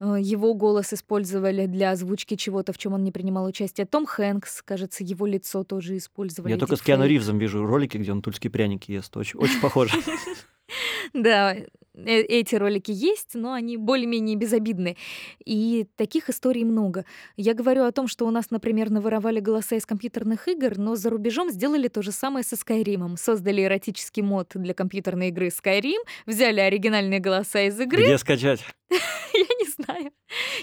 [0.00, 3.86] Э, Его голос использовали для озвучки чего-то, в чем он не принимал участие.
[3.86, 6.52] Том Хэнкс, кажется, его лицо тоже использовали.
[6.52, 6.82] Я только с.
[6.82, 9.16] Киану Ривзом вижу ролики, где он тульские пряники ест.
[9.16, 9.92] Очень, очень похоже.
[11.12, 14.96] Да, э- эти ролики есть, но они более-менее безобидны.
[15.44, 17.04] И таких историй много.
[17.36, 21.08] Я говорю о том, что у нас, например, наворовали голоса из компьютерных игр, но за
[21.10, 23.16] рубежом сделали то же самое со Skyrim.
[23.16, 28.64] Создали эротический мод для компьютерной игры Skyrim, взяли оригинальные голоса из игры, Где скачать?
[29.76, 30.12] знаю.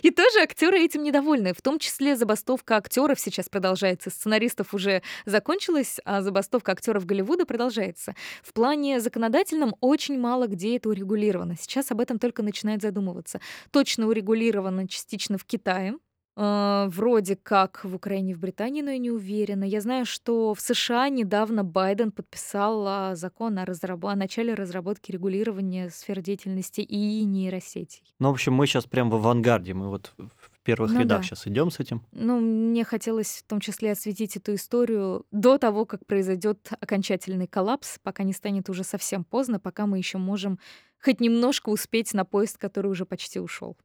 [0.02, 1.54] И тоже актеры этим недовольны.
[1.54, 4.10] В том числе забастовка актеров сейчас продолжается.
[4.10, 8.16] Сценаристов уже закончилась, а забастовка актеров Голливуда продолжается.
[8.42, 11.56] В плане законодательном очень мало где это урегулировано.
[11.60, 13.40] Сейчас об этом только начинают задумываться.
[13.72, 15.96] Точно урегулировано частично в Китае.
[16.36, 19.64] Э, Вроде как в Украине, в Британии, но я не уверена.
[19.64, 25.12] Я знаю, что в США недавно Байден подписал а, закон о, разраб- о начале разработки
[25.12, 28.04] регулирования сфер деятельности и нейросетей.
[28.20, 29.74] Ну, в общем, мы сейчас прям в авангарде.
[29.74, 31.24] Мы вот в первых Ну рядах да.
[31.24, 32.02] сейчас идем с этим.
[32.12, 38.00] Ну, мне хотелось в том числе осветить эту историю до того, как произойдет окончательный коллапс,
[38.02, 40.60] пока не станет уже совсем поздно, пока мы еще можем
[41.04, 43.78] хоть немножко успеть на поезд, который уже почти ушел.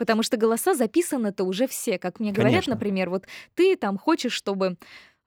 [0.00, 1.98] Потому что голоса записаны-то уже все.
[1.98, 2.72] Как мне говорят, Конечно.
[2.72, 4.78] например, вот ты там хочешь, чтобы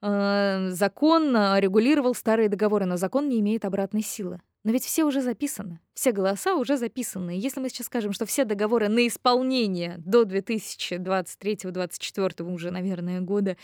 [0.02, 4.40] э, закон э, регулировал старые договоры, но закон не имеет обратной силы.
[4.64, 7.36] Но ведь все уже записаны, все голоса уже записаны.
[7.36, 13.56] И если мы сейчас скажем, что все договоры на исполнение до 2023-2024 уже, наверное, года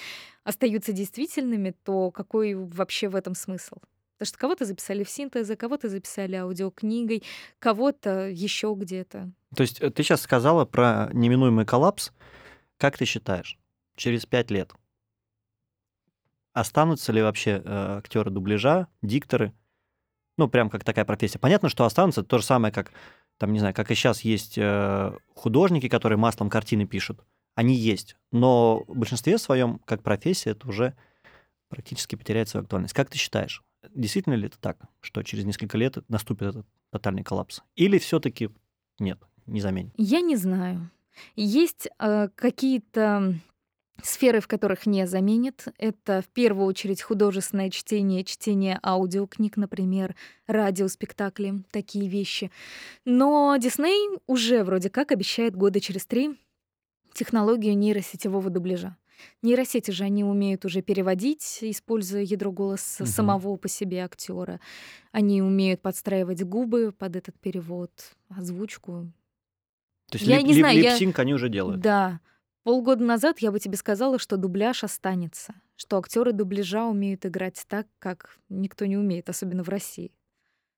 [0.45, 3.79] остаются действительными, то какой вообще в этом смысл?
[4.21, 7.23] Потому что кого-то записали в синтезе, кого-то записали аудиокнигой,
[7.59, 9.33] кого-то еще где-то.
[9.57, 12.13] То есть э, ты сейчас сказала про неминуемый коллапс.
[12.77, 13.59] Как ты считаешь,
[13.97, 14.75] через пять лет
[16.53, 19.55] останутся ли вообще э, актеры дубляжа, дикторы?
[20.37, 21.39] Ну, прям как такая профессия.
[21.39, 22.93] Понятно, что останутся то же самое, как,
[23.39, 27.25] там, не знаю, как и сейчас есть э, художники, которые маслом картины пишут.
[27.55, 28.17] Они есть.
[28.33, 30.95] Но в большинстве своем, как профессия, это уже
[31.71, 32.93] практически потеряет свою актуальность.
[32.93, 37.61] Как ты считаешь, действительно ли это так, что через несколько лет наступит этот тотальный коллапс?
[37.77, 38.51] Или все-таки
[38.99, 39.93] нет, не заменит?
[39.97, 40.91] Я не знаю.
[41.37, 43.35] Есть э, какие-то
[44.03, 45.67] сферы, в которых не заменит.
[45.79, 50.15] Это в первую очередь художественное чтение, чтение аудиокниг, например,
[50.47, 52.51] радиоспектакли, такие вещи.
[53.05, 56.39] Но Дисней уже вроде как обещает года через три
[57.13, 58.97] технологию нейросетевого дубляжа.
[59.43, 63.11] Нейросети же они умеют уже переводить, используя ядро голоса угу.
[63.11, 64.61] самого по себе актера.
[65.13, 67.91] Они умеют подстраивать губы под этот перевод,
[68.29, 69.13] озвучку.
[70.11, 71.23] То есть я лип, не лип, знаю, липсинг я...
[71.23, 71.81] они уже делают.
[71.81, 72.21] Да.
[72.63, 77.87] Полгода назад я бы тебе сказала, что дубляж останется, что актеры дубляжа умеют играть так,
[77.99, 80.13] как никто не умеет, особенно в России.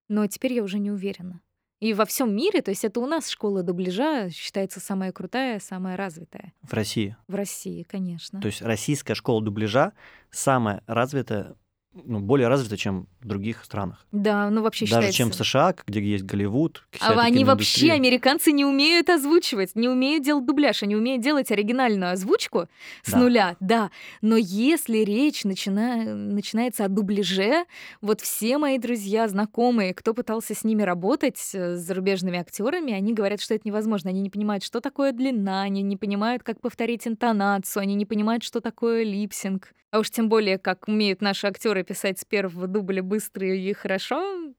[0.09, 1.41] Но теперь я уже не уверена.
[1.83, 5.97] И во всем мире, то есть это у нас школа дубляжа считается самая крутая, самая
[5.97, 6.53] развитая.
[6.62, 7.16] В России?
[7.27, 8.40] В России, конечно.
[8.40, 9.92] То есть российская школа дубляжа
[10.31, 11.57] самая развитая
[11.95, 14.07] ну, более развита, чем в других странах.
[14.13, 15.17] Да, ну вообще Даже считается...
[15.17, 16.85] чем в США, где есть Голливуд.
[17.01, 22.13] А они вообще, американцы, не умеют озвучивать, не умеют делать дубляж, они умеют делать оригинальную
[22.13, 22.69] озвучку
[23.03, 23.19] с да.
[23.19, 23.91] нуля, да.
[24.23, 26.15] Но если речь начина...
[26.15, 27.67] начинается о дубляже,
[28.01, 33.13] вот все мои друзья, знакомые, кто пытался с ними работать, э, с зарубежными актерами, они
[33.13, 34.11] говорят, что это невозможно.
[34.11, 38.43] Они не понимают, что такое длина, они не понимают, как повторить интонацию, они не понимают,
[38.43, 39.73] что такое липсинг.
[39.93, 44.55] А уж тем более, как умеют наши актеры писать с первого дубля быстро и хорошо.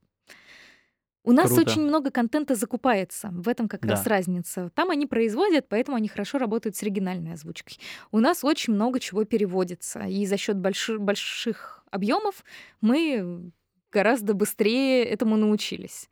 [1.24, 1.72] У нас Круто.
[1.72, 3.30] очень много контента закупается.
[3.32, 3.92] В этом как да.
[3.92, 4.70] раз разница.
[4.76, 7.80] Там они производят, поэтому они хорошо работают с оригинальной озвучкой.
[8.12, 10.02] У нас очень много чего переводится.
[10.02, 12.44] И за счет больших, больших объемов
[12.82, 13.52] мы
[13.92, 16.10] гораздо быстрее этому научились.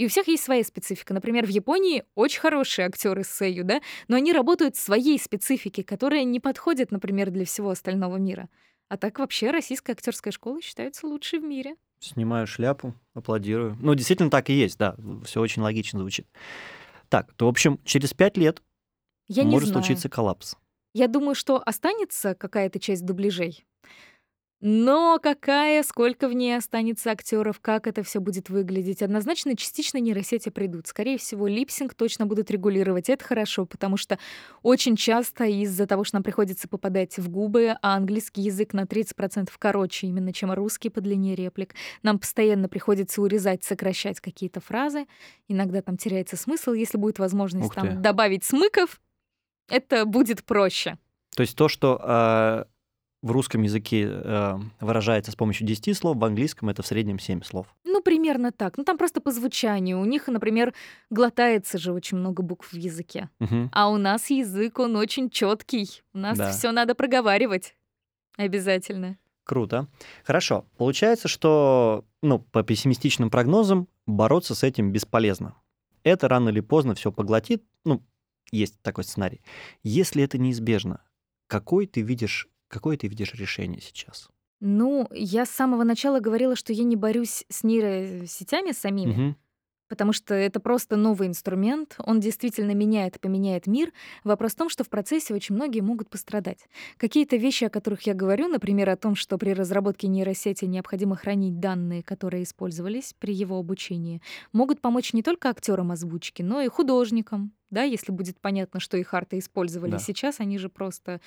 [0.00, 1.12] И у всех есть своя специфика.
[1.12, 6.24] Например, в Японии очень хорошие актеры сэю, да, но они работают в своей специфике, которая
[6.24, 8.48] не подходит, например, для всего остального мира.
[8.88, 11.74] А так вообще российская актерская школа считается лучшей в мире.
[11.98, 13.76] Снимаю шляпу, аплодирую.
[13.78, 14.96] Ну, действительно так и есть, да.
[15.22, 16.26] Все очень логично звучит.
[17.10, 18.62] Так, то, в общем, через пять лет
[19.28, 20.56] Я может случиться коллапс.
[20.94, 23.66] Я думаю, что останется какая-то часть дубляжей.
[24.60, 30.50] Но какая, сколько в ней останется актеров, как это все будет выглядеть, однозначно частично нейросети
[30.50, 30.86] придут.
[30.86, 33.08] Скорее всего, липсинг точно будут регулировать.
[33.08, 34.18] Это хорошо, потому что
[34.62, 39.48] очень часто из-за того, что нам приходится попадать в губы, а английский язык на 30%
[39.58, 45.06] короче именно, чем русский по длине реплик, нам постоянно приходится урезать, сокращать какие-то фразы.
[45.48, 46.72] Иногда там теряется смысл.
[46.72, 49.00] Если будет возможность там добавить смыков,
[49.70, 50.98] это будет проще.
[51.34, 52.64] То есть то, что э,
[53.22, 57.42] в русском языке э, выражается с помощью 10 слов, в английском это в среднем 7
[57.42, 57.66] слов.
[57.84, 58.78] Ну, примерно так.
[58.78, 60.00] Ну, там просто по звучанию.
[60.00, 60.72] У них, например,
[61.10, 63.28] глотается же очень много букв в языке.
[63.40, 63.70] Угу.
[63.72, 66.02] А у нас язык, он очень четкий.
[66.14, 66.50] У нас да.
[66.50, 67.76] все надо проговаривать.
[68.36, 69.18] Обязательно.
[69.44, 69.88] Круто.
[70.24, 70.64] Хорошо.
[70.78, 75.54] Получается, что, ну, по пессимистичным прогнозам, бороться с этим бесполезно.
[76.04, 77.62] Это рано или поздно все поглотит.
[77.84, 78.02] Ну,
[78.50, 79.42] есть такой сценарий.
[79.82, 81.02] Если это неизбежно,
[81.48, 84.30] какой ты видишь Какое ты видишь решение сейчас?
[84.60, 89.36] Ну, я с самого начала говорила, что я не борюсь с нейросетями самими, Мгм.
[89.88, 93.92] потому что это просто новый инструмент, он действительно меняет и поменяет мир.
[94.22, 96.68] Вопрос в том, что в процессе очень многие могут пострадать.
[96.98, 101.58] Какие-то вещи, о которых я говорю, например, о том, что при разработке нейросети необходимо хранить
[101.58, 104.20] данные, которые использовались при его обучении,
[104.52, 109.14] могут помочь не только актерам озвучки, но и художникам, да, если будет понятно, что их
[109.14, 109.92] арты использовали.
[109.92, 109.98] Да.
[109.98, 111.20] Сейчас они же просто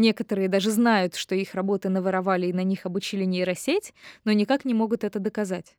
[0.00, 3.92] Некоторые даже знают, что их работы наворовали и на них обучили нейросеть,
[4.24, 5.76] но никак не могут это доказать.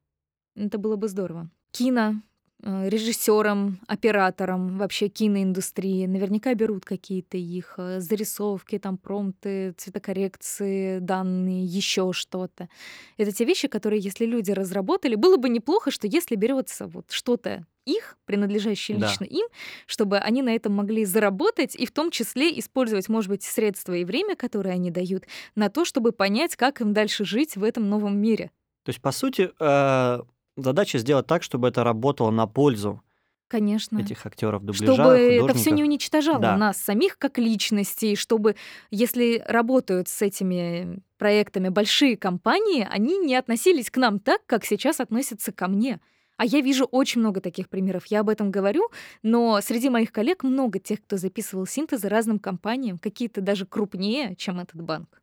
[0.55, 1.49] Это было бы здорово.
[1.71, 2.21] Кино,
[2.61, 6.05] э, режиссерам, операторам, вообще киноиндустрии.
[6.05, 12.69] Наверняка берут какие-то их э, зарисовки, там промпты, цветокоррекции, данные, еще что-то.
[13.17, 17.65] Это те вещи, которые, если люди разработали, было бы неплохо, что если берется вот что-то
[17.85, 19.07] их, принадлежащие да.
[19.07, 19.47] лично им,
[19.85, 24.05] чтобы они на этом могли заработать и в том числе использовать, может быть, средства и
[24.05, 28.17] время, которые они дают, на то, чтобы понять, как им дальше жить в этом новом
[28.17, 28.51] мире.
[28.83, 30.19] То есть, по сути, э,
[30.57, 33.01] задача сделать так, чтобы это работало на пользу
[33.47, 33.99] Конечно.
[33.99, 35.73] этих актеров дубляжа, Чтобы это все художников.
[35.75, 36.57] не уничтожало Да.
[36.57, 38.55] нас самих как личностей, чтобы,
[38.91, 44.99] если работают с этими проектами большие компании, они не относились к нам так, как сейчас
[45.01, 45.99] относятся ко мне.
[46.37, 48.05] А я вижу очень много таких примеров.
[48.07, 48.89] Я об этом говорю,
[49.21, 54.59] но среди моих коллег много тех, кто записывал синтезы разным компаниям, какие-то даже крупнее, чем
[54.59, 55.21] этот банк.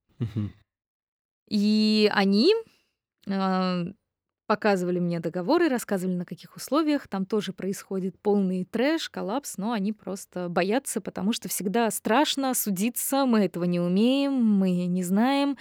[1.49, 2.53] И они
[3.27, 3.85] а,
[4.47, 7.07] показывали мне договоры, рассказывали, на каких условиях.
[7.07, 13.27] Там тоже происходит полный трэш, коллапс, но они просто боятся, потому что всегда страшно судиться,
[13.27, 15.57] мы этого не умеем, мы не знаем.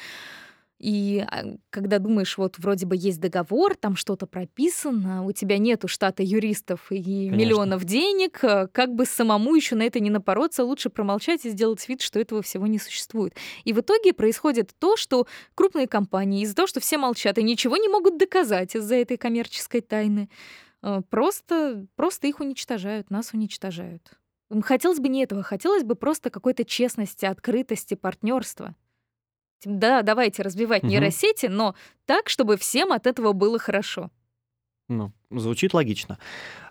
[0.80, 5.88] И а, когда думаешь, вот вроде бы есть договор, там что-то прописано, у тебя нету
[5.88, 6.98] штата юристов и
[7.30, 7.36] Конечно.
[7.36, 11.88] миллионов денег, а, как бы самому еще на это не напороться, лучше промолчать и сделать
[11.90, 13.36] вид, что этого всего не существует.
[13.64, 17.78] И в итоге происходит то, что крупные компании из-за того, что все молчат и ничего
[17.78, 20.30] не могут доказать из-за этой коммерческой тайны,
[20.84, 24.12] э, просто, просто их уничтожают, нас уничтожают.
[24.62, 28.76] Хотелось бы не этого, хотелось бы просто какой-то честности, открытости, партнерства.
[29.66, 30.92] Да, давайте разбивать Мгм.
[30.92, 34.12] нейросети, но так, чтобы всем от этого было хорошо.
[34.88, 36.18] Ну, звучит логично.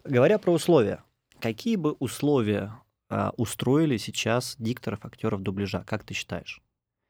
[0.05, 1.03] Говоря про условия,
[1.41, 2.73] какие бы условия
[3.09, 6.61] а, устроили сейчас дикторов, актеров дубляжа, как ты считаешь?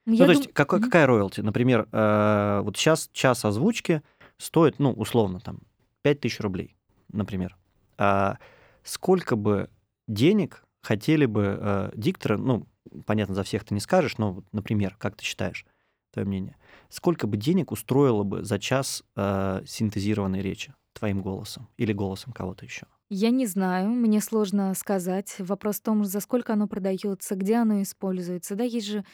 [0.05, 0.89] Ну, Ну, я то есть дум- какой- Мгм.
[0.91, 1.41] какая роялти?
[1.41, 4.03] Например, э, вот сейчас час озвучки
[4.37, 5.61] стоит, ну, условно, там,
[6.03, 6.77] 5000 рублей,
[7.13, 7.57] например.
[7.97, 8.37] А
[8.85, 9.71] сколько бы
[10.07, 12.67] денег хотели бы э, дикторы, ну,
[13.07, 15.67] понятно, за всех ты не скажешь, но, вот, например, как ты считаешь,
[16.13, 16.57] твое мнение,
[16.89, 22.65] сколько бы денег устроило бы за час э, синтезированной речи твоим голосом или голосом кого-то
[22.65, 22.87] еще?
[23.09, 25.37] Я не знаю, мне сложно сказать.
[25.39, 28.57] Вопрос в том, за сколько оно продается, где оно используется.
[28.57, 29.05] Да, есть же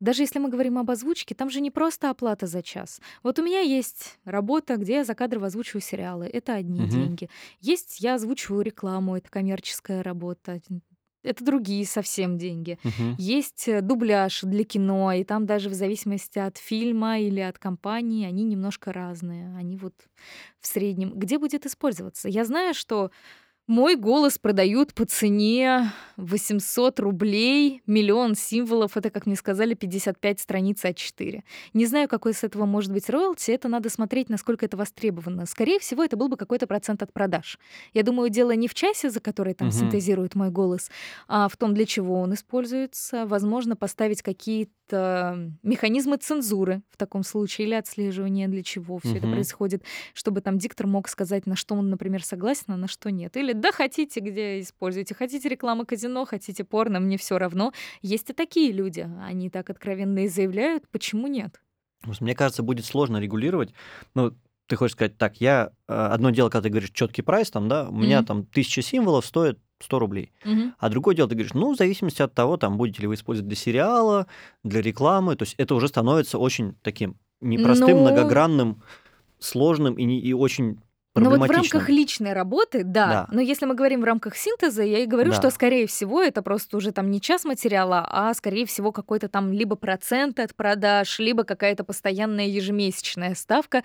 [0.00, 3.02] даже если мы говорим об озвучке, там же не просто оплата за час.
[3.22, 6.26] Вот у меня есть работа, где я закадрово озвучиваю сериалы.
[6.26, 6.88] Это одни Мгм.
[6.88, 7.30] деньги.
[7.60, 10.62] Есть я озвучиваю рекламу, это коммерческая работа.
[11.22, 12.78] Это другие совсем деньги.
[12.84, 13.16] Мгм.
[13.18, 18.26] Есть э, дубляж для кино, и там даже в зависимости от фильма или от компании
[18.26, 19.54] они немножко разные.
[19.56, 19.94] Они вот
[20.60, 21.12] в среднем.
[21.18, 22.28] Где будет использоваться?
[22.28, 23.10] Я знаю, что
[23.68, 28.96] мой голос продают по цене 800 рублей, миллион символов.
[28.96, 31.42] Это, как мне сказали, 55 страниц А4.
[31.74, 33.50] Не знаю, какой с этого может быть роялти.
[33.50, 35.44] Это надо смотреть, насколько это востребовано.
[35.44, 37.58] Скорее всего, это был бы какой-то процент от продаж.
[37.92, 39.76] Я думаю, дело не в часе, за который там Мгм.
[39.76, 40.90] синтезирует мой голос,
[41.28, 43.26] а в том, для чего он используется.
[43.26, 44.72] Возможно, поставить какие-то
[45.62, 49.34] механизмы цензуры в таком случае или отслеживания, для чего все это Мгм.
[49.36, 49.82] происходит,
[50.14, 53.36] чтобы там диктор мог сказать, на что он, например, согласен, а на что нет.
[53.36, 55.14] Или да, хотите, где используйте.
[55.14, 57.72] Хотите реклама казино, хотите порно, мне все равно.
[58.02, 59.08] Есть и такие люди.
[59.22, 60.88] Они так откровенно и заявляют.
[60.90, 61.60] Почему нет?
[62.20, 63.72] Мне кажется, будет сложно регулировать.
[64.14, 64.32] Ну,
[64.66, 65.70] ты хочешь сказать, так, я...
[65.88, 68.26] э, Одно дело, когда ты говоришь четкий прайс, там, да, у меня Мгм.
[68.26, 70.32] там тысяча символов стоит 100 рублей.
[70.44, 70.74] Мгм.
[70.78, 73.48] А другое дело, ты говоришь, ну, в зависимости от того, там, будете ли вы использовать
[73.48, 74.26] для сериала,
[74.64, 75.36] для рекламы.
[75.36, 78.82] То есть это уже становится очень таким непростым, Ну- многогранным,
[79.38, 80.80] сложным и, не- и очень
[81.20, 83.08] Ну вот в рамках личной работы, да.
[83.08, 83.28] Да.
[83.30, 85.36] Но если мы говорим в рамках синтеза, я и говорю, Да.
[85.36, 89.52] что, скорее всего, это просто уже там не час материала, а, скорее всего, какой-то там
[89.52, 93.82] либо процент от продаж, либо какая-то постоянная ежемесячная ставка,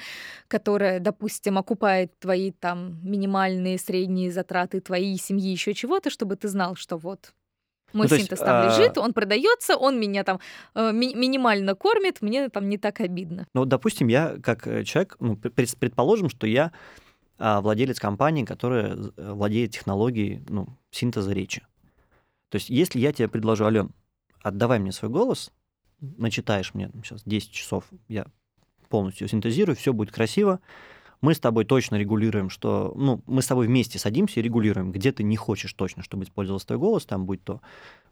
[0.47, 6.75] которая, допустим, окупает твои там минимальные, средние затраты твоей семьи, еще чего-то, чтобы ты знал,
[6.75, 7.33] что вот
[7.93, 10.39] мой Ну, то есть, синтез там а- лежит, он продается, он меня там
[10.73, 13.45] э, ми- минимально кормит, мне там не так обидно.
[13.53, 16.71] Ну, допустим, я как э, человек, ну, пр- пред- предположим, что я
[17.37, 21.61] владелец компании, которая э, владеет технологией ну, синтеза речи.
[22.49, 23.91] То есть, если я тебе предложу, Ален,
[24.41, 25.51] отдавай мне свой голос,
[25.99, 28.27] начитаешь мне сейчас 10 часов, я
[28.89, 30.59] полностью синтезирую, все будет красиво,
[31.21, 35.11] мы с тобой точно регулируем, что, ну, мы с тобой вместе садимся и регулируем, где
[35.11, 37.61] ты не хочешь точно, чтобы использовался твой голос, там будь то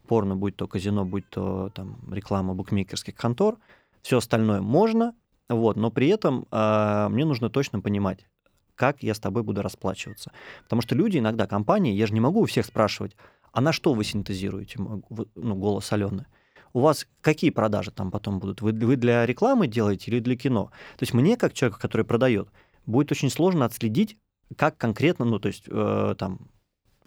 [0.08, 3.58] порно, будь то казино, будь то там реклама букмекерских контор,
[4.00, 5.14] все остальное можно,
[5.48, 8.26] вот, но при этом а, мне нужно точно понимать,
[8.74, 10.32] как я с тобой буду расплачиваться.
[10.64, 13.16] Потому что люди иногда, компании, я же не могу у всех спрашивать,
[13.52, 16.26] а на что вы синтезируете ну, голос Алены?
[16.72, 18.62] У вас какие продажи там потом будут?
[18.62, 20.70] Вы для рекламы делаете или для кино?
[20.96, 22.48] То есть мне, как человеку, который продает,
[22.86, 24.16] будет очень сложно отследить,
[24.56, 26.48] как конкретно, ну, то есть э, там,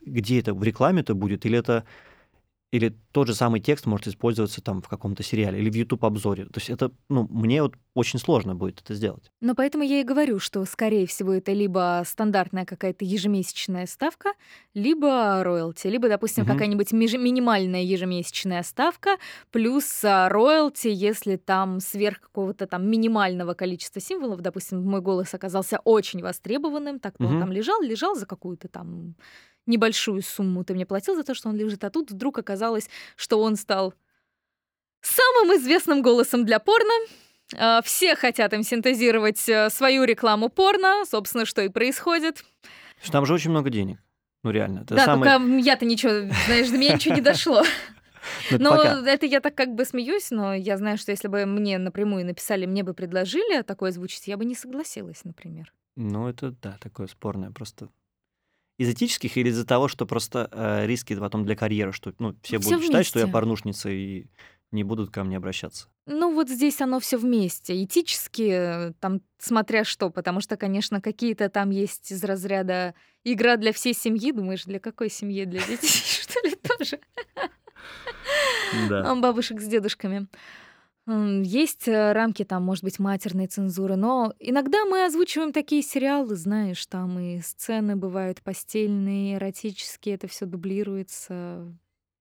[0.06, 1.84] где это, в рекламе это будет, или это
[2.76, 6.46] или тот же самый текст может использоваться там в каком-то сериале или в YouTube-обзоре.
[6.46, 9.32] То есть это, ну, мне вот очень сложно будет это сделать.
[9.42, 14.34] Но поэтому я и говорю, что, скорее всего, это либо стандартная какая-то ежемесячная ставка,
[14.74, 16.54] либо роялти, либо, допустим, Мгм.
[16.54, 19.18] какая-нибудь меж- минимальная ежемесячная ставка,
[19.52, 25.80] плюс а, роялти, если там сверх какого-то там минимального количества символов, допустим, мой голос оказался
[25.86, 27.40] очень востребованным, так он Мгм.
[27.40, 29.16] там лежал, лежал за какую-то там
[29.66, 33.42] небольшую сумму ты мне платил за то, что он лежит, а тут вдруг оказалось, что
[33.42, 33.94] он стал
[35.02, 36.94] самым известным голосом для порно.
[37.58, 42.44] А, Все хотят им синтезировать э, свою рекламу порно, собственно, что и происходит.
[43.12, 44.00] Там же очень много денег.
[44.44, 44.80] Ну, реально.
[44.80, 45.30] Это да, самый...
[45.30, 47.64] только я-то ничего, знаешь, до меня ничего не дошло.
[48.52, 51.78] ну, Но это я так как бы смеюсь, но я знаю, что если бы мне
[51.78, 55.74] напрямую написали, мне бы предложили такое озвучить, я бы не согласилась, например.
[55.96, 57.90] Ну, это, да, такое спорное просто.
[58.78, 62.60] Из этических или из-за того, что просто э, риски потом для карьеры, что ну, все
[62.60, 63.34] будут считать, что я вместе.
[63.34, 64.26] порнушница и
[64.72, 65.88] не будут ко мне обращаться.
[66.06, 67.84] Ну вот здесь оно все вместе.
[67.84, 68.50] Этически,
[68.90, 73.94] э, там, смотря что, потому что, конечно, какие-то там есть из разряда игра для всей
[73.94, 74.32] семьи.
[74.32, 75.46] Думаешь, для какой семьи?
[75.46, 75.88] Для детей,
[76.22, 77.00] что ли, тоже?
[78.90, 79.16] Да.
[79.16, 80.28] Бабушек с дедушками.
[81.08, 86.36] М, Есть э, рамки там, может быть, матерной цензуры, но иногда мы озвучиваем такие сериалы,
[86.36, 91.72] знаешь, там и сцены бывают постельные, эротические, это все дублируется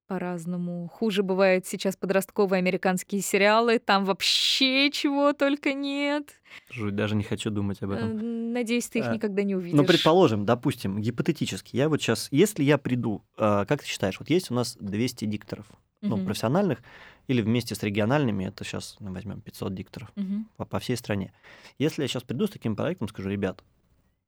[0.07, 0.89] по-разному.
[0.89, 6.43] Хуже бывают сейчас подростковые американские сериалы, там вообще чего только нет.
[6.71, 8.19] Жуть, даже не хочу думать об Э, этом.
[8.53, 9.77] Надеюсь, ты их А, никогда не увидишь.
[9.79, 14.31] Ну, предположим, допустим, гипотетически, я вот сейчас, если я приду, э, как ты считаешь, вот
[14.31, 15.67] есть у нас 200 дикторов,
[16.07, 16.25] ну, Мгм.
[16.25, 16.83] профессиональных,
[17.27, 20.49] или вместе с региональными, это сейчас возьмем 500 дикторов Мгм.
[20.57, 21.33] по, по всей стране.
[21.79, 23.63] Если я сейчас приду с таким проектом, скажу, ребят,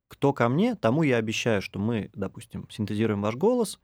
[0.07, 3.79] кто ко мне, тому я обещаю, что мы, допустим, синтезируем ваш голос,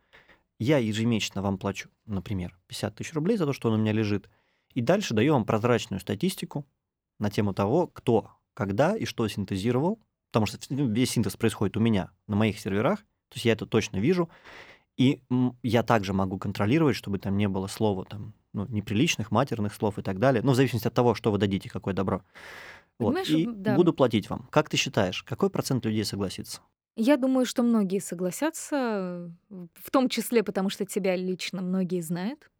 [0.60, 4.30] я ежемесячно вам плачу, например, 50 тысяч рублей за то, что он у меня лежит,
[4.74, 6.66] и дальше даю вам прозрачную статистику
[7.20, 10.00] на тему того, кто, когда и что синтезировал,
[10.32, 13.66] потому что ну, весь синтез происходит у меня на моих серверах, то есть я это
[13.66, 14.30] точно вижу,
[14.96, 15.22] и
[15.64, 20.02] я также могу контролировать, чтобы там не было слова там, ну, неприличных, матерных слов и
[20.02, 22.24] так далее, ну, в зависимости от того, что вы дадите, какое добро.
[23.00, 23.10] Вот.
[23.10, 23.76] Понимаешь, И да.
[23.76, 24.48] буду платить вам.
[24.52, 26.62] Как ты считаешь, какой процент людей согласится?
[26.96, 32.52] Я думаю, что многие согласятся, в том числе потому, что тебя лично многие знают,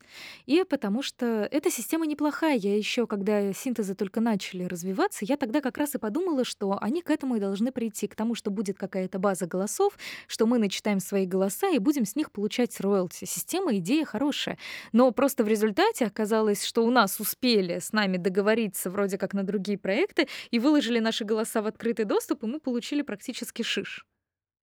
[0.46, 2.58] и потому что эта система неплохая.
[2.58, 7.02] Я еще, когда синтезы только начали развиваться, я тогда как раз и подумала, что они
[7.02, 9.98] к этому и должны прийти, к тому, что будет какая-то база голосов,
[10.28, 13.26] что мы начитаем свои голоса и будем с них получать роялти.
[13.26, 14.58] Система, идея хорошая.
[14.92, 19.44] Но просто в результате оказалось, что у нас успели с нами договориться вроде как на
[19.44, 24.06] другие проекты и выложили наши голоса в открытый доступ, и мы получили практически шиш.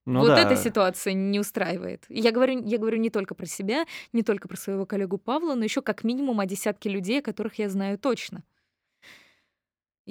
[0.07, 2.05] Ну вот да, эта ситуация не устраивает.
[2.09, 5.65] Я говорю, я говорю не только про себя, не только про своего коллегу Павла, но
[5.65, 8.43] еще как минимум о десятке людей, которых я знаю точно.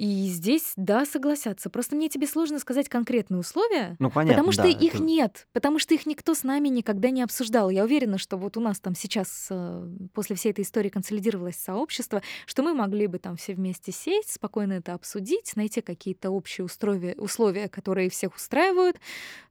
[0.00, 1.68] И здесь, да, согласятся.
[1.68, 5.46] Просто мне тебе сложно сказать конкретные условия, ну понятно, потому что да, их это- нет,
[5.52, 7.68] потому что их никто с нами никогда не обсуждал.
[7.68, 12.22] Я уверена, что вот у нас там сейчас э, после всей этой истории консолидировалось сообщество,
[12.46, 17.14] что мы могли бы там все вместе сесть, спокойно это обсудить, найти какие-то общие условия,
[17.16, 18.98] условия, которые всех устраивают,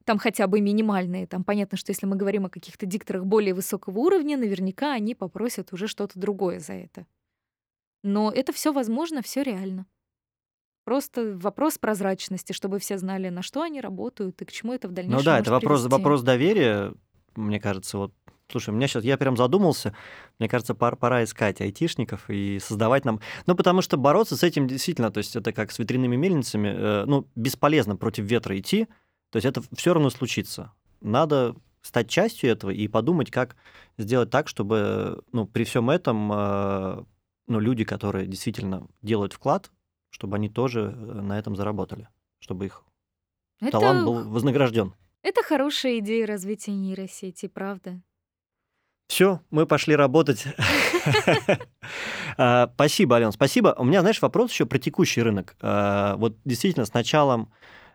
[0.04, 1.28] там хотя бы минимальные.
[1.28, 5.72] Там понятно, что если мы говорим о каких-то дикторах более высокого уровня, наверняка они попросят
[5.72, 7.06] уже что-то другое за это.
[8.02, 9.86] Но это все возможно, все реально.
[10.90, 14.90] Просто вопрос прозрачности, чтобы все знали, на что они работают и к чему это в
[14.90, 15.96] дальнейшем Ну да, это вопрос, привести.
[15.96, 16.92] вопрос доверия,
[17.36, 18.12] мне кажется, вот.
[18.50, 19.94] Слушай, у меня сейчас, я прям задумался,
[20.40, 23.20] мне кажется, пор- пора искать айтишников и создавать нам...
[23.46, 27.04] Ну, потому что бороться с этим действительно, то есть это как с ветряными мельницами, э,
[27.06, 28.88] ну, бесполезно против ветра идти,
[29.30, 30.72] то есть это все равно случится.
[31.00, 33.54] Надо стать частью этого и подумать, как
[33.96, 37.04] сделать так, чтобы, ну, при всем этом, э,
[37.46, 39.70] ну, люди, которые действительно делают вклад,
[40.10, 42.08] чтобы они тоже э, на этом заработали,
[42.40, 42.82] чтобы их
[43.60, 44.94] это, талант был вознагражден.
[45.22, 48.00] это хорошая идея развития нейросети, правда.
[49.08, 50.44] Все, мы пошли работать.
[52.36, 53.74] А, Спасибо, Ален, спасибо.
[53.76, 55.56] У меня, знаешь, вопрос еще про текущий рынок.
[55.60, 57.52] А, Вот действительно, с началом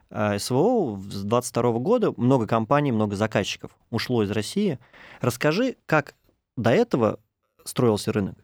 [0.09, 4.78] а, СВО с 22 года много компаний, много заказчиков ушло из России.
[5.22, 6.16] Расскажи, как
[6.57, 7.20] до этого
[7.63, 8.38] строился рынок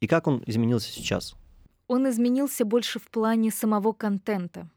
[0.00, 1.34] и как он изменился сейчас.
[1.86, 4.68] Он изменился больше в плане самого контента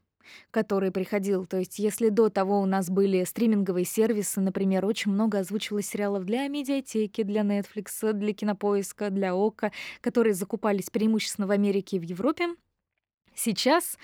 [0.50, 1.46] который приходил.
[1.46, 6.24] То есть, если до того у нас были стриминговые сервисы, например, очень много озвучивалось сериалов
[6.24, 12.02] для медиатеки, для Netflix, для Кинопоиска, для Ока, которые закупались преимущественно в Америке и в
[12.02, 12.48] Европе.
[13.34, 13.98] Сейчас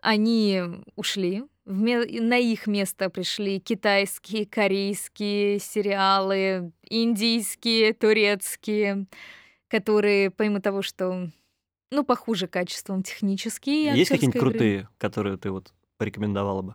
[0.00, 0.62] они
[0.96, 9.06] ушли, На их место пришли китайские, корейские сериалы, индийские, турецкие,
[9.68, 11.30] которые, помимо того, что
[11.92, 13.96] ну, похуже качеством технические.
[13.96, 16.74] Есть какие-нибудь крутые, которые ты вот порекомендовала бы?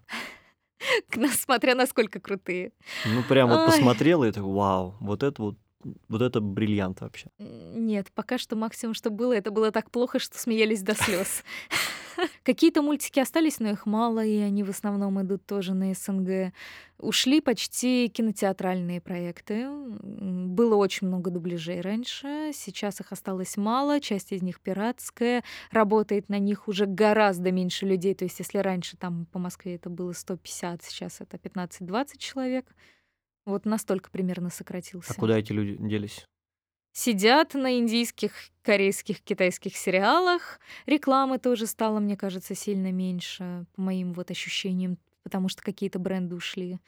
[1.34, 2.72] Смотря насколько крутые.
[3.06, 5.58] Ну, прям вот посмотрела и так, вау, вот это вот
[6.10, 7.30] вот это бриллиант вообще.
[7.38, 11.44] Нет, пока что максимум, что было, это было так плохо, что смеялись до слез.
[12.44, 16.54] Какие-то мультики остались, но их мало, и они в основном идут тоже на СНГ.
[17.00, 19.68] Ушли почти кинотеатральные проекты.
[19.70, 26.40] Было очень много дубляжей раньше, сейчас их осталось мало, часть из них пиратская, работает на
[26.40, 28.16] них уже гораздо меньше людей.
[28.16, 32.66] То есть если раньше там по Москве это было 150, сейчас это 15-20 человек.
[33.46, 35.14] Вот настолько примерно сократился.
[35.16, 36.28] А куда эти люди делись?
[36.98, 38.32] Сидят на индийских,
[38.64, 40.60] корейских, китайских сериалах.
[40.88, 46.36] Рекламы тоже стало, мне кажется, сильно меньше, по моим вот ощущениям, потому что какие-то бренды
[46.36, 46.80] ушли.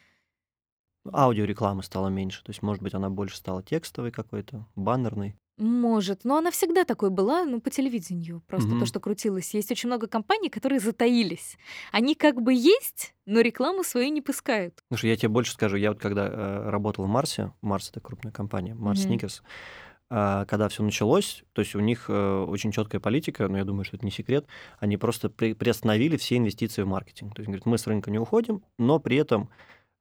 [1.12, 5.36] Аудиорекламы стало меньше, то есть, может быть, она больше стала текстовой какой-то, баннерной.
[5.58, 9.54] Может, но она всегда такой была, ну, по телевидению, просто то, что крутилось.
[9.54, 11.56] Есть очень много компаний, которые затаились.
[11.92, 14.82] Они как бы есть, но рекламу свою не пускают.
[14.88, 15.76] Слушай, я тебе больше скажу.
[15.76, 19.02] Я вот когда э, работал в Марсе, Марс это крупная компания, Марс.
[19.02, 23.64] Сникерс, а, когда все началось, то есть у них э, очень четкая политика, но я
[23.64, 24.46] думаю, что это не секрет,
[24.80, 27.34] они просто при- приостановили все инвестиции в маркетинг.
[27.34, 29.50] То есть, говорят, мы с рынка не уходим, но при этом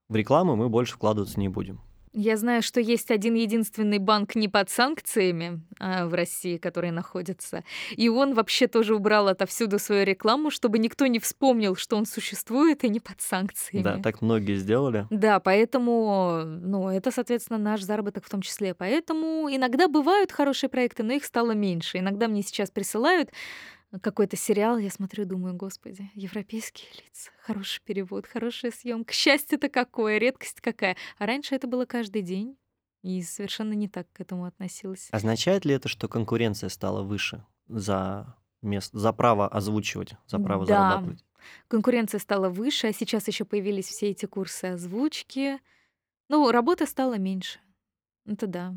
[0.09, 1.79] в рекламу мы больше вкладываться не будем.
[2.13, 7.63] Я знаю, что есть один единственный банк не под санкциями а, в России, который находится.
[7.91, 12.83] И он вообще тоже убрал отовсюду свою рекламу, чтобы никто не вспомнил, что он существует
[12.83, 13.83] и не под санкциями.
[13.83, 15.05] Да, так многие сделали.
[15.09, 18.73] Да, поэтому, ну, это, соответственно, наш заработок в том числе.
[18.73, 21.99] Поэтому иногда бывают хорошие проекты, но их стало меньше.
[21.99, 23.29] Иногда мне сейчас присылают
[24.01, 29.13] какой-то сериал, я смотрю, думаю, господи, европейские лица, хороший перевод, хорошая съемка.
[29.13, 30.95] Счастье-то какое, редкость какая.
[31.17, 32.57] А раньше это было каждый день.
[33.01, 35.07] И совершенно не так к этому относилась.
[35.11, 40.89] Означает ли это, что конкуренция стала выше за, мест, за право озвучивать, за право Да,
[40.89, 41.25] зарабатывать?
[41.67, 45.59] конкуренция стала выше, а сейчас еще появились все эти курсы озвучки.
[46.29, 47.59] Ну, работы стало меньше.
[48.25, 48.75] Это да.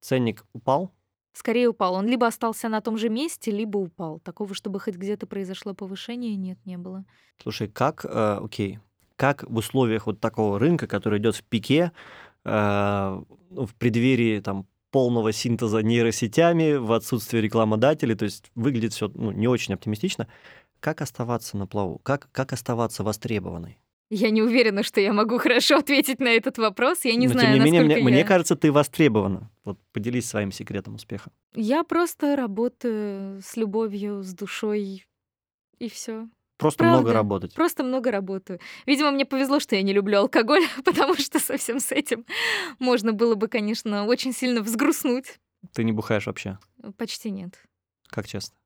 [0.00, 0.94] Ценник упал?
[1.38, 1.94] Скорее упал.
[1.94, 4.18] Он либо остался на том же месте, либо упал.
[4.18, 7.04] Такого, чтобы хоть где-то произошло повышение, нет, не было.
[7.40, 8.80] Слушай, как, э, окей,
[9.14, 11.92] как в условиях вот такого рынка, который идет в пике,
[12.44, 19.30] э, в преддверии там полного синтеза нейросетями, в отсутствии рекламодателей, то есть выглядит все ну,
[19.30, 20.26] не очень оптимистично,
[20.80, 23.78] как оставаться на плаву, как, как оставаться востребованной?
[24.10, 27.04] Я не уверена, что я могу хорошо ответить на этот вопрос.
[27.04, 28.16] Я не Но знаю, тем не менее, насколько мне, я...
[28.16, 29.50] мне кажется, ты востребована.
[29.64, 31.30] Вот поделись своим секретом успеха.
[31.54, 35.06] Я просто работаю с любовью, с душой,
[35.78, 36.28] и все.
[36.56, 36.96] Просто Правда.
[36.98, 37.54] много работать.
[37.54, 38.58] Просто много работаю.
[38.84, 42.26] Видимо, мне повезло, что я не люблю алкоголь, потому что совсем с этим
[42.78, 45.38] можно было бы, конечно, очень сильно взгрустнуть.
[45.72, 46.58] Ты не бухаешь вообще.
[46.96, 47.62] Почти нет.
[48.08, 48.56] Как часто?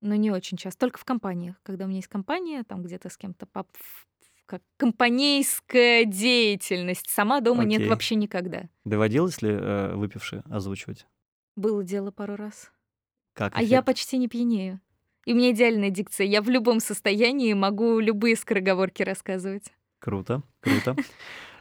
[0.00, 0.80] Но не очень часто.
[0.80, 1.56] Только в компаниях.
[1.62, 3.68] Когда у меня есть компания, там где-то с кем-то поп...
[4.50, 7.08] как компанейская деятельность.
[7.08, 7.88] Сама дома нет Окей.
[7.88, 8.64] вообще никогда.
[8.84, 11.06] Доводилось ли э, выпившие озвучивать?
[11.54, 12.72] Было дело пару раз.
[13.32, 13.86] Как А я эффект?
[13.86, 14.80] почти не пьянею.
[15.24, 16.26] И у меня идеальная дикция.
[16.26, 19.72] Я в любом состоянии могу любые скороговорки рассказывать.
[20.00, 20.96] Круто, круто.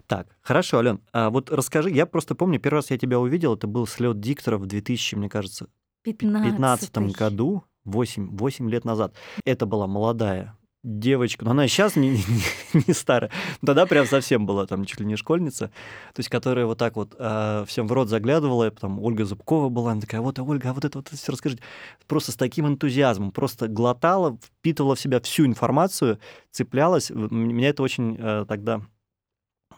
[0.08, 3.68] Так, хорошо, Ален, а вот расскажи, я просто помню, первый раз я тебя увидел, это
[3.68, 5.68] был слет диктора в 2000, мне кажется,
[6.06, 9.14] 2015 15 году, 8, 8 лет назад.
[9.46, 12.10] Это была молодая девочка, но она сейчас не,
[12.74, 13.32] не, не старая,
[13.66, 17.16] тогда прям совсем была там чуть ли не школьница, то есть которая вот так вот
[17.18, 20.74] э, всем в рот заглядывала, там Ольга Зубкова была, она такая, вот, а, Ольга, а
[20.74, 21.62] вот это вот все расскажите.
[22.08, 26.20] Просто с таким энтузиазмом, просто глотала, впитывала в себя всю информацию,
[26.52, 27.10] цеплялась.
[27.10, 28.82] Меня это очень э, тогда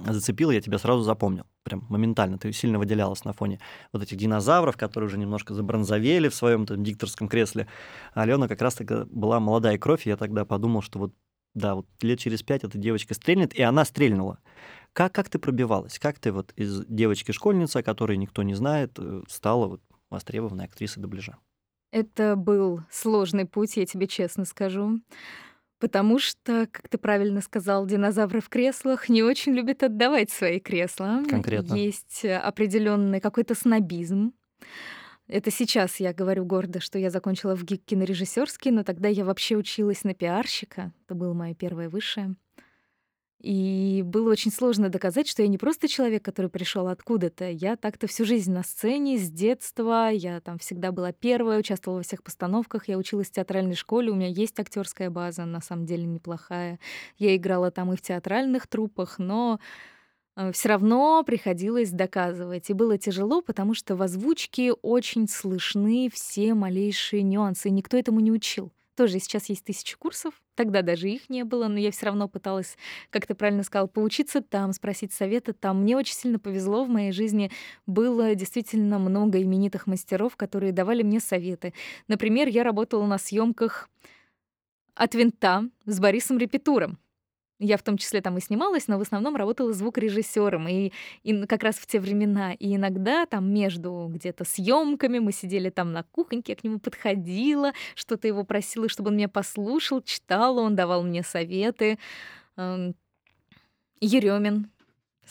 [0.07, 1.45] зацепило, я тебя сразу запомнил.
[1.63, 2.37] Прям моментально.
[2.37, 3.59] Ты сильно выделялась на фоне
[3.93, 7.67] вот этих динозавров, которые уже немножко забронзовели в своем там дикторском кресле.
[8.13, 11.13] Алена как раз тогда была молодая кровь, и я тогда подумал, что вот
[11.53, 14.39] да, вот лет через пять эта девочка стрельнет, и она стрельнула.
[14.93, 15.99] Как, как ты пробивалась?
[15.99, 21.01] Как ты вот из девочки-школьницы, о которой никто не знает, э, стала вот востребованной актрисой
[21.01, 21.37] дубляжа?
[21.91, 25.01] Это был сложный путь, я тебе честно скажу.
[25.81, 31.23] Потому что, как ты правильно сказал, динозавры в креслах не очень любят отдавать свои кресла.
[31.27, 31.73] Конкретно.
[31.73, 34.33] Есть определенный какой-то снобизм.
[35.27, 39.55] Это сейчас я говорю гордо, что я закончила в ГИК кинорежиссерский, но тогда я вообще
[39.55, 40.93] училась на пиарщика.
[41.05, 42.35] Это было мое первое высшее.
[43.41, 47.49] И было очень сложно доказать, что я не просто человек, который пришел откуда-то.
[47.49, 50.09] Я так-то всю жизнь на сцене, с детства.
[50.11, 52.87] Я там всегда была первая, участвовала во всех постановках.
[52.87, 56.79] Я училась в театральной школе, у меня есть актерская база, на самом деле неплохая.
[57.17, 59.59] Я играла там и в театральных труппах, но
[60.35, 62.69] э, все равно приходилось доказывать.
[62.69, 67.71] И было тяжело, потому что в озвучке очень слышны все малейшие нюансы.
[67.71, 68.71] Никто этому не учил.
[68.95, 72.77] Тоже сейчас есть тысячи курсов, тогда даже их не было, но я все равно пыталась,
[73.09, 75.81] как ты правильно сказал, поучиться там, спросить совета там.
[75.81, 77.51] Мне очень сильно повезло, в моей жизни
[77.85, 81.73] было действительно много именитых мастеров, которые давали мне советы.
[82.07, 83.89] Например, я работала на съемках
[84.95, 86.99] от винта с Борисом Репетуром.
[87.63, 90.67] Я в том числе там и снималась, но в основном работала звукорежиссером.
[90.67, 90.91] И,
[91.21, 92.53] и как раз в те времена.
[92.53, 97.73] И иногда там между где-то съемками мы сидели там на кухоньке, я к нему подходила,
[97.93, 101.99] что-то его просила, чтобы он меня послушал, читала, он давал мне советы.
[103.99, 104.71] Еремин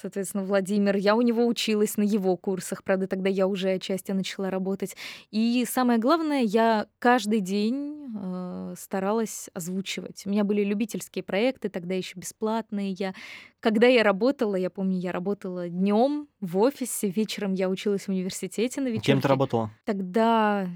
[0.00, 0.96] соответственно, Владимир.
[0.96, 4.96] Я у него училась на его курсах, правда, тогда я уже отчасти начала работать.
[5.30, 10.22] И самое главное, я каждый день э, старалась озвучивать.
[10.26, 12.92] У меня были любительские проекты, тогда еще бесплатные.
[12.92, 13.14] Я,
[13.60, 18.80] когда я работала, я помню, я работала днем в офисе, вечером я училась в университете
[18.80, 19.12] на вечерке.
[19.12, 19.70] Кем ты работала?
[19.84, 20.68] Тогда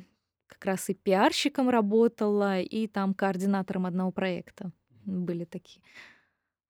[0.46, 4.70] как раз и пиарщиком работала, и там координатором одного проекта.
[5.04, 5.82] Были такие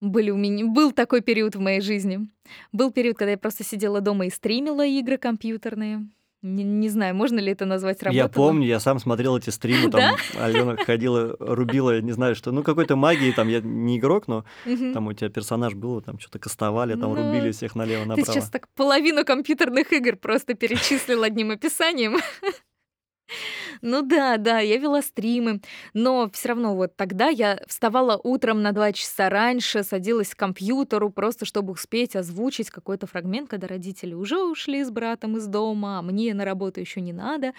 [0.05, 2.29] были у меня был такой период в моей жизни.
[2.73, 6.07] Был период, когда я просто сидела дома и стримила игры компьютерные.
[6.43, 8.19] Не, не знаю, можно ли это назвать работой.
[8.19, 12.63] Я помню, я сам смотрел эти стримы, там Алена ходила, рубила, не знаю что, ну
[12.63, 14.45] какой-то магии, там я не игрок, но
[14.93, 18.27] там у тебя персонаж был, там что-то кастовали, там ну, рубили всех налево-направо.
[18.27, 22.19] Ты сейчас так половину компьютерных игр просто перечислил одним описанием.
[23.83, 25.61] Ну да, да, я вела стримы,
[25.93, 31.11] но все равно вот тогда я вставала утром на два часа раньше, садилась к компьютеру
[31.11, 36.03] просто чтобы успеть озвучить какой-то фрагмент, когда родители уже ушли с братом из дома, а
[36.03, 37.53] мне на работу еще не надо.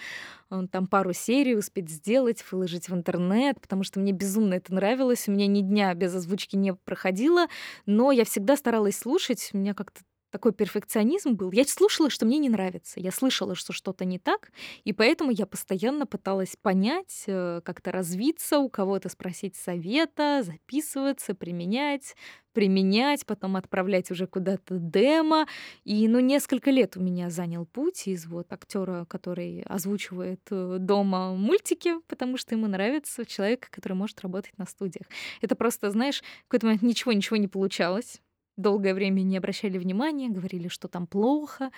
[0.70, 5.28] Там пару серий успеть сделать, выложить в интернет, потому что мне безумно это нравилось.
[5.28, 7.46] У меня ни дня без озвучки не проходило,
[7.86, 9.50] но я всегда старалась слушать.
[9.52, 10.00] У меня как-то
[10.36, 11.50] такой перфекционизм был.
[11.50, 13.00] Я слушала, что мне не нравится.
[13.00, 14.52] Я слышала, что что-то не так,
[14.84, 22.14] и поэтому я постоянно пыталась понять, э, как-то развиться, у кого-то спросить совета, записываться, применять,
[22.52, 25.46] применять, потом отправлять уже куда-то демо.
[25.84, 31.34] И, ну, несколько лет у меня занял путь из вот актера, который озвучивает э, дома
[31.34, 35.06] мультики, потому что ему нравится человек, который может работать на студиях.
[35.40, 38.20] Это просто, знаешь, в какой-то момент ничего-ничего не получалось
[38.56, 41.70] долгое время не обращали внимания, говорили, что там плохо.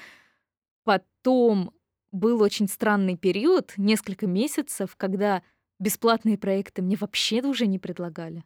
[0.84, 1.72] Потом
[2.12, 5.42] был очень странный период, несколько месяцев, когда
[5.78, 8.44] бесплатные проекты мне вообще уже не предлагали.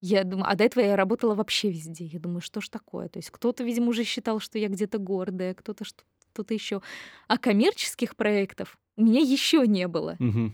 [0.00, 2.04] Я думаю, а до этого я работала вообще везде.
[2.04, 3.08] Я думаю, что ж такое?
[3.08, 6.82] То есть кто-то, видимо, уже считал, что я где-то гордая, кто-то что-то еще.
[7.26, 10.16] А коммерческих проектов у меня еще не было.
[10.20, 10.52] Угу.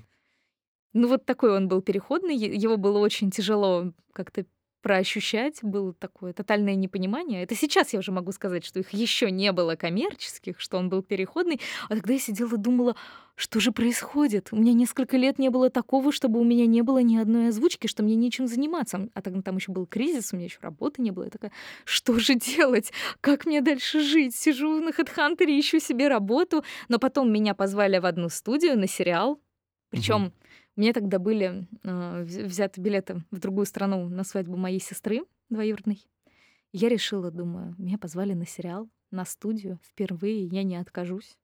[0.95, 4.47] Ну вот такой он был переходный, его было очень тяжело как-то
[4.85, 7.43] проощущать, было такое тотальное непонимание.
[7.43, 11.03] Это сейчас я уже могу сказать, что их еще не было коммерческих, что он был
[11.03, 11.59] переходный.
[11.89, 12.95] А тогда я сидела и думала,
[13.35, 14.49] что же происходит?
[14.53, 17.87] У меня несколько лет не было такого, чтобы у меня не было ни одной озвучки,
[17.87, 19.09] что мне нечем заниматься.
[19.14, 21.24] А тогда там еще был кризис, у меня еще работы не было.
[21.24, 21.53] Я такая,
[21.87, 22.93] что же делать?
[23.22, 24.37] Как мне дальше жить?
[24.37, 26.62] Сижу на HeadHunter, ищу себе работу.
[26.89, 29.41] Но потом меня позвали в одну студию на сериал.
[29.89, 30.35] Причем
[30.77, 36.05] Мне тогда были э, взяты билеты в другую страну на свадьбу моей сестры двоюродной.
[36.72, 41.39] Я решила, думаю, меня позвали на сериал, на студию впервые, я не откажусь.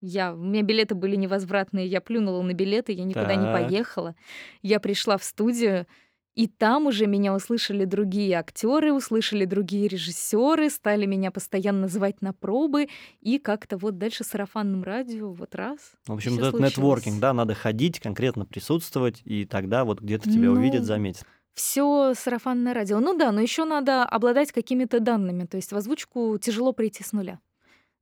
[0.00, 3.36] Я, у меня билеты были невозвратные, я плюнула на билеты, я никуда так.
[3.36, 4.16] не поехала.
[4.62, 5.86] Я пришла в студию,
[6.34, 12.32] и там уже меня услышали другие актеры, услышали другие режиссеры, стали меня постоянно звать на
[12.32, 12.88] пробы,
[13.20, 15.78] и как-то вот дальше сарафанным радио вот раз.
[16.06, 20.52] В общем, этот нетворкинг, да, надо ходить, конкретно присутствовать, и тогда вот где-то тебя ну,
[20.52, 21.24] увидят, заметят.
[21.54, 23.00] Все сарафанное радио.
[23.00, 25.44] Ну да, но еще надо обладать какими-то данными.
[25.44, 27.40] То есть в озвучку тяжело прийти с нуля.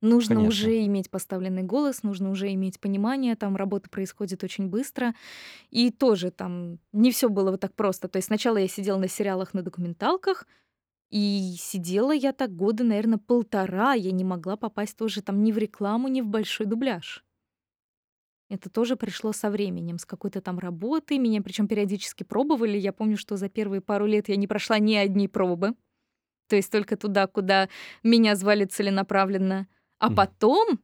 [0.01, 0.49] Нужно Конечно.
[0.49, 5.13] уже иметь поставленный голос, нужно уже иметь понимание, там работа происходит очень быстро.
[5.71, 8.07] И тоже там не все было вот так просто.
[8.07, 10.47] То есть сначала я сидела на сериалах, на документалках,
[11.11, 13.93] и сидела я так года, наверное, полтора.
[13.93, 17.25] Я не могла попасть тоже там ни в рекламу, ни в большой дубляж.
[18.49, 21.19] Это тоже пришло со временем, с какой-то там работы.
[21.19, 22.77] Меня причем периодически пробовали.
[22.77, 25.75] Я помню, что за первые пару лет я не прошла ни одни пробы.
[26.49, 27.69] То есть только туда, куда
[28.03, 29.67] меня звали целенаправленно.
[29.99, 30.79] А потом,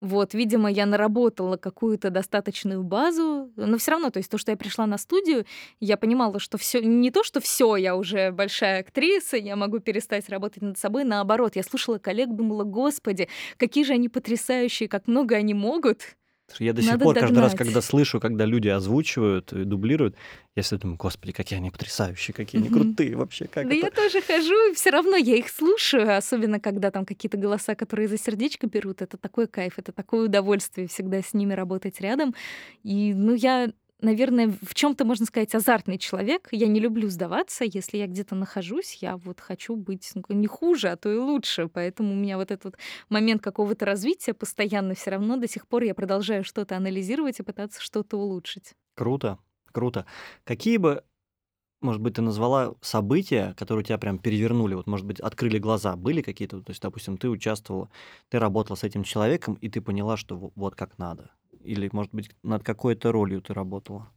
[0.00, 4.56] вот, видимо, я наработала какую-то достаточную базу, но все равно, то есть то, что я
[4.56, 5.46] пришла на студию,
[5.80, 10.28] я понимала, что все не то, что все, я уже большая актриса, я могу перестать
[10.28, 15.36] работать над собой, наоборот, я слушала коллег, думала, господи, какие же они потрясающие, как много
[15.36, 16.16] они могут.
[16.58, 17.58] Я до сих Надо пор каждый раз, догнать.
[17.66, 20.14] когда слышу, когда люди озвучивают и дублируют,
[20.54, 23.86] я всегда думаю, господи, какие они потрясающие, какие они крутые вообще, как Да это...
[23.86, 28.08] я тоже хожу, и все равно я их слушаю, особенно когда там какие-то голоса, которые
[28.08, 29.02] за сердечко берут.
[29.02, 32.34] Это такой кайф, это такое удовольствие всегда с ними работать рядом.
[32.84, 33.70] И, ну, я,
[34.00, 36.48] наверное, в чем-то, можно сказать, азартный человек.
[36.52, 37.64] Я не люблю сдаваться.
[37.64, 41.68] Если я где-то нахожусь, я вот хочу быть ну, не хуже, а то и лучше.
[41.68, 42.76] Поэтому у меня вот этот
[43.08, 47.80] момент какого-то развития постоянно все равно до сих пор я продолжаю что-то анализировать и пытаться
[47.80, 48.74] что-то улучшить.
[48.94, 49.38] Круто,
[49.72, 50.06] круто.
[50.44, 51.04] Какие бы,
[51.80, 56.22] может быть, ты назвала события, которые тебя прям перевернули, вот, может быть, открыли глаза, были
[56.22, 57.90] какие-то, то есть, допустим, ты участвовала,
[58.28, 61.30] ты работала с этим человеком, и ты поняла, что во- вот как надо.
[61.66, 64.08] Или, может быть, над какой-то ролью ты работала,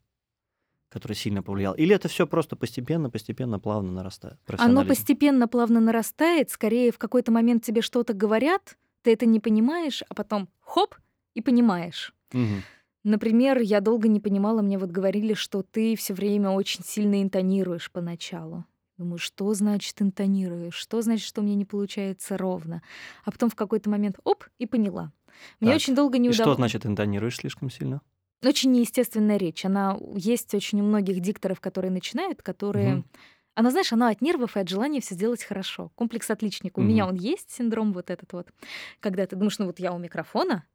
[0.90, 1.76] которая сильно повлияла.
[1.76, 4.40] Или это все просто постепенно, постепенно, плавно нарастает.
[4.58, 6.50] Оно постепенно, плавно нарастает.
[6.50, 10.96] Скорее, в какой-то момент тебе что-то говорят, ты это не понимаешь, а потом хоп,
[11.34, 12.14] и понимаешь.
[12.34, 12.64] Мгм.
[13.04, 17.92] Например, я долго не понимала, мне вот говорили, что ты все время очень сильно интонируешь
[17.92, 18.66] поначалу.
[18.98, 20.76] Думаю, что значит интонируешь?
[20.76, 22.82] Что значит, что у меня не получается ровно?
[23.24, 25.14] А потом в какой-то момент оп, и поняла.
[25.60, 26.58] Мне Так, очень долго не И что удавалось.
[26.58, 28.02] значит интонируешь слишком сильно?
[28.44, 29.66] Очень неестественная речь.
[29.66, 32.96] Она есть очень у многих дикторов, которые начинают, которые...
[32.96, 33.06] Мгм.
[33.56, 35.92] Она, знаешь, она от нервов и от желания все сделать хорошо.
[35.96, 36.80] Комплекс отличника.
[36.80, 37.16] У меня Мгм.
[37.16, 38.48] он есть, синдром вот этот вот.
[39.02, 40.66] Когда ты думаешь, ну вот я у микрофона,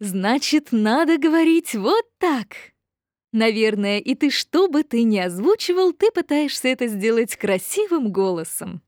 [0.00, 2.48] значит, надо говорить вот так.
[3.32, 8.82] Наверное, и ты, что бы ты ни озвучивал, ты пытаешься это сделать красивым голосом.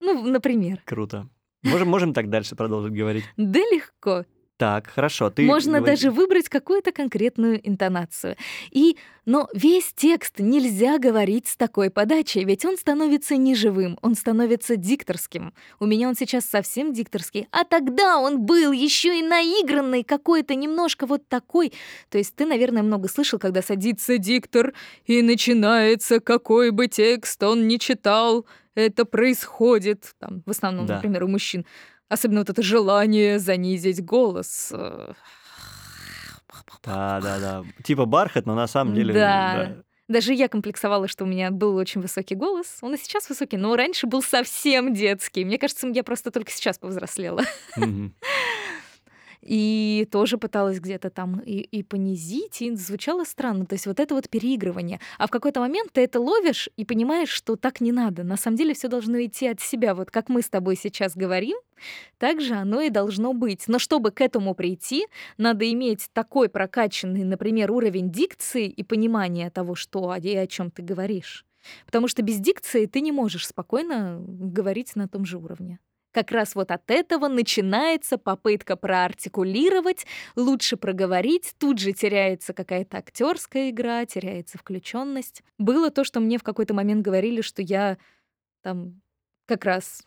[0.00, 0.82] Ну, например.
[0.86, 1.28] Круто.
[1.70, 3.24] Можем, можем так дальше продолжить говорить?
[3.36, 4.24] Да легко.
[4.58, 5.28] Так, хорошо.
[5.28, 8.36] Ты Можно говори- даже выбрать какую-то конкретную интонацию.
[8.70, 8.96] И,
[9.26, 15.52] но весь текст нельзя говорить с такой подачей, ведь он становится неживым, он становится дикторским.
[15.78, 21.04] У меня он сейчас совсем дикторский, а тогда он был еще и наигранный, какой-то немножко
[21.04, 21.74] вот такой.
[22.08, 24.72] То есть ты, наверное, много слышал, когда садится диктор
[25.04, 28.46] и начинается какой бы текст он ни читал,
[28.76, 30.94] это происходит, там, в основном, Да.
[30.96, 31.66] например, у мужчин.
[32.08, 34.72] Особенно вот это желание занизить голос.
[36.84, 37.64] Да, да, да.
[37.82, 39.12] Типа бархат, но на самом деле...
[39.12, 39.76] Да.
[40.08, 42.78] Даже я комплексовала, что у меня был очень высокий голос.
[42.80, 45.44] Он и сейчас высокий, но раньше был совсем детский.
[45.44, 47.42] Мне кажется, я просто только сейчас повзрослела.
[47.76, 48.14] Мгм.
[49.46, 53.64] И тоже пыталась где-то там и, и понизить, и звучало странно.
[53.64, 55.00] То есть вот это вот переигрывание.
[55.18, 58.24] А в какой-то момент ты это ловишь и понимаешь, что так не надо.
[58.24, 59.94] На самом деле все должно идти от себя.
[59.94, 61.56] Вот как мы с тобой сейчас говорим,
[62.18, 63.68] так же оно и должно быть.
[63.68, 65.06] Но чтобы к этому прийти,
[65.38, 70.82] надо иметь такой прокачанный, например, уровень дикции и понимания того, что и о чем ты
[70.82, 71.44] говоришь.
[71.84, 75.78] Потому что без дикции ты не можешь спокойно говорить на том же уровне.
[76.16, 83.68] Как раз вот от этого начинается попытка проартикулировать, лучше проговорить, тут же теряется какая-то актерская
[83.68, 85.42] игра, теряется включенность.
[85.58, 87.98] Было то, что мне в какой-то момент говорили, что я
[88.62, 89.02] там
[89.44, 90.06] как раз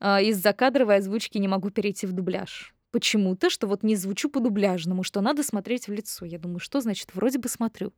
[0.00, 2.74] а, из-за кадровой озвучки не могу перейти в дубляж.
[2.90, 6.26] Почему-то, что вот не звучу по-дубляжному, что надо смотреть в лицо.
[6.26, 7.94] Я думаю, что значит, вроде бы смотрю.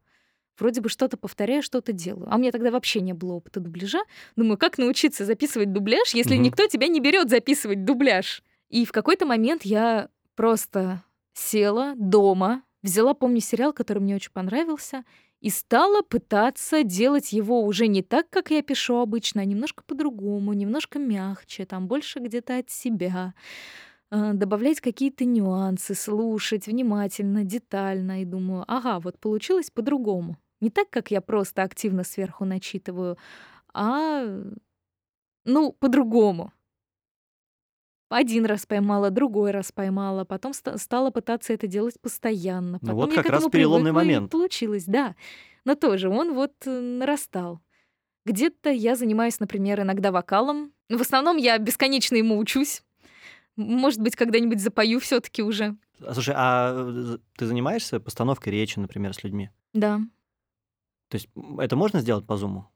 [0.58, 2.28] Вроде бы что-то повторяю, что-то делаю.
[2.30, 4.00] А у меня тогда вообще не было опыта дубляжа.
[4.36, 6.44] Думаю, как научиться записывать дубляж, если Мгм.
[6.44, 8.42] никто тебя не берет записывать дубляж?
[8.68, 11.02] И в какой-то момент я просто
[11.34, 15.04] села дома, взяла, помню, сериал, который мне очень понравился,
[15.40, 20.52] и стала пытаться делать его уже не так, как я пишу обычно, а немножко по-другому,
[20.52, 23.34] немножко мягче, там больше где-то от себя
[24.10, 28.22] а, добавлять какие-то нюансы, слушать внимательно, детально.
[28.22, 30.36] И думаю, ага, вот получилось по-другому.
[30.60, 33.16] Не так, как я просто активно сверху начитываю,
[33.72, 34.24] а,
[35.44, 36.52] ну, по-другому.
[38.10, 42.78] Один раз поймала, другой раз поймала, потом ста- стала пытаться это делать постоянно.
[42.80, 44.30] Ну Потом вот я как раз переломный момент.
[44.30, 45.14] Получилось, да.
[45.64, 47.60] Но тоже он вот э, нарастал.
[48.24, 50.72] Где-то я занимаюсь, например, иногда вокалом.
[50.88, 52.82] В основном я бесконечно ему учусь.
[53.56, 55.76] Может быть, когда-нибудь запою все таки уже.
[56.12, 59.50] Слушай, а э, ты занимаешься постановкой речи, например, с людьми?
[59.74, 60.00] Да.
[61.08, 61.28] То есть
[61.58, 62.68] это можно сделать по зуму?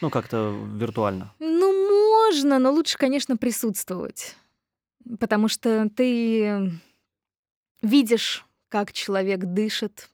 [0.00, 1.34] Ну, как-то виртуально.
[1.38, 1.88] Ну,
[2.28, 4.36] можно, но лучше, конечно, присутствовать.
[5.20, 6.72] Потому что ты
[7.82, 10.10] видишь, как человек дышит,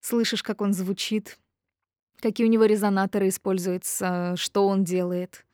[0.00, 1.38] слышишь, как он звучит,
[2.20, 5.44] какие у него резонаторы используются, что он делает.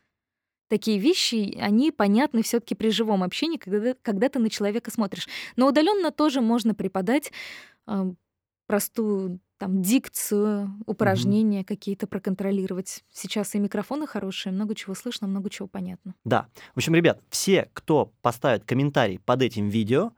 [0.68, 5.28] такие вещи, они понятны все таки при живом общении, когда, когда ты на человека смотришь.
[5.56, 7.32] Но удаленно тоже можно преподать
[7.86, 8.12] э,
[8.66, 13.04] простую там дикцию, упражнения какие-то проконтролировать.
[13.12, 16.14] Сейчас и микрофоны хорошие, много чего слышно, много чего понятно.
[16.24, 16.46] Да.
[16.74, 20.12] В общем, ребят, все, кто поставит комментарий под этим видео,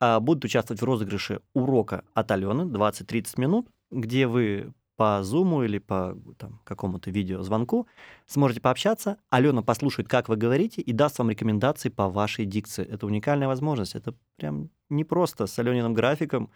[0.00, 5.78] а, будут участвовать в розыгрыше урока от Алены 20-30 минут, где вы по Zoom или
[5.78, 7.88] по там, какому-то видеозвонку
[8.26, 9.18] сможете пообщаться.
[9.30, 12.84] Алена послушает, как вы говорите, и даст вам рекомендации по вашей дикции.
[12.84, 13.94] Это уникальная возможность.
[13.94, 16.50] Это прям не просто с Алениным графиком,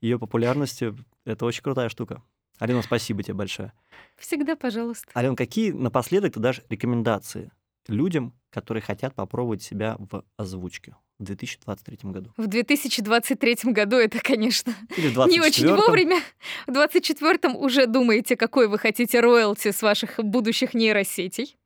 [0.00, 0.96] ее популярностью.
[1.24, 2.22] Это очень крутая штука.
[2.58, 3.72] Алена, спасибо тебе большое.
[4.16, 5.10] Всегда, пожалуйста.
[5.14, 7.50] Алена, какие напоследок ты дашь рекомендации
[7.88, 10.94] людям, которые хотят попробовать себя в озвучке?
[11.22, 12.32] в 2023 году?
[12.36, 16.20] В 2023 году это, конечно, не очень вовремя.
[16.66, 21.56] В 2024 уже думаете, какой вы хотите роялти с ваших будущих нейросетей.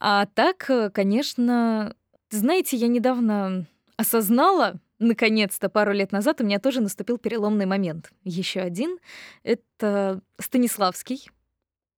[0.00, 1.96] А так, э, конечно,
[2.30, 8.10] знаете, я недавно осознала, наконец-то, пару лет назад у меня тоже наступил переломный момент.
[8.24, 8.98] Еще один—
[9.42, 11.30] это Станиславский,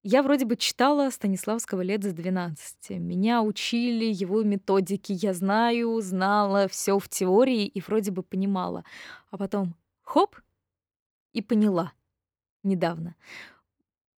[0.02, 2.98] я вроде бы читала Станиславского лет за 12.
[2.98, 5.12] Меня учили его методики.
[5.12, 8.82] Я знаю, знала все в теории и вроде бы понимала.
[9.30, 10.36] А потом хоп,
[11.34, 11.92] и поняла
[12.62, 13.14] недавно.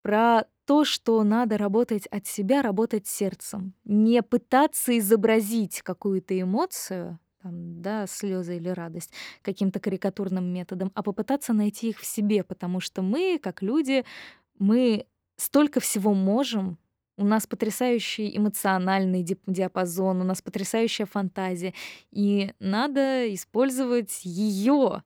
[0.03, 3.75] Про то, что надо работать от себя, работать сердцем.
[3.85, 9.13] Не пытаться изобразить какую-то эмоцию, там, да, слезы или радость,
[9.43, 14.05] каким-то карикатурным методом, а попытаться найти их в себе, потому что мы, как люди,
[14.59, 16.79] мы столько всего можем.
[17.19, 21.75] У нас потрясающий эмоциональный диапазон, у нас потрясающая фантазия.
[22.11, 25.03] И надо использовать ее.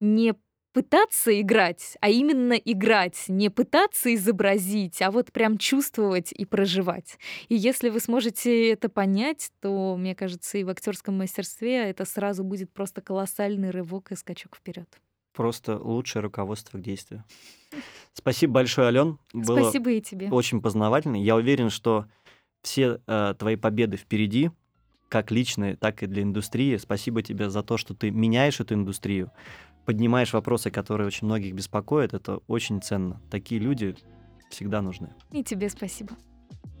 [0.00, 0.34] Не
[0.74, 7.16] пытаться играть, а именно играть, не пытаться изобразить, а вот прям чувствовать и проживать.
[7.48, 12.42] И если вы сможете это понять, то, мне кажется, и в актерском мастерстве это сразу
[12.42, 14.88] будет просто колоссальный рывок и скачок вперед
[15.34, 17.24] просто лучшее руководство к действию.
[18.12, 19.18] Спасибо большое, Ален.
[19.32, 20.28] Было Спасибо и тебе.
[20.30, 21.16] Очень познавательно.
[21.16, 22.06] Я уверен, что
[22.62, 24.52] все э, твои победы впереди,
[25.08, 26.76] как личные, так и для индустрии.
[26.76, 29.32] Спасибо тебе за то, что ты меняешь эту индустрию,
[29.84, 32.14] поднимаешь вопросы, которые очень многих беспокоят.
[32.14, 33.20] Это очень ценно.
[33.30, 33.96] Такие люди
[34.50, 35.14] всегда нужны.
[35.30, 36.12] И тебе спасибо.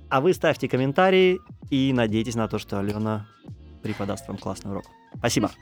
[0.08, 1.40] А вы ставьте комментарии
[1.70, 3.26] и надейтесь на то, что Алена
[3.82, 4.84] преподаст вам классный урок.
[5.18, 5.50] Спасибо.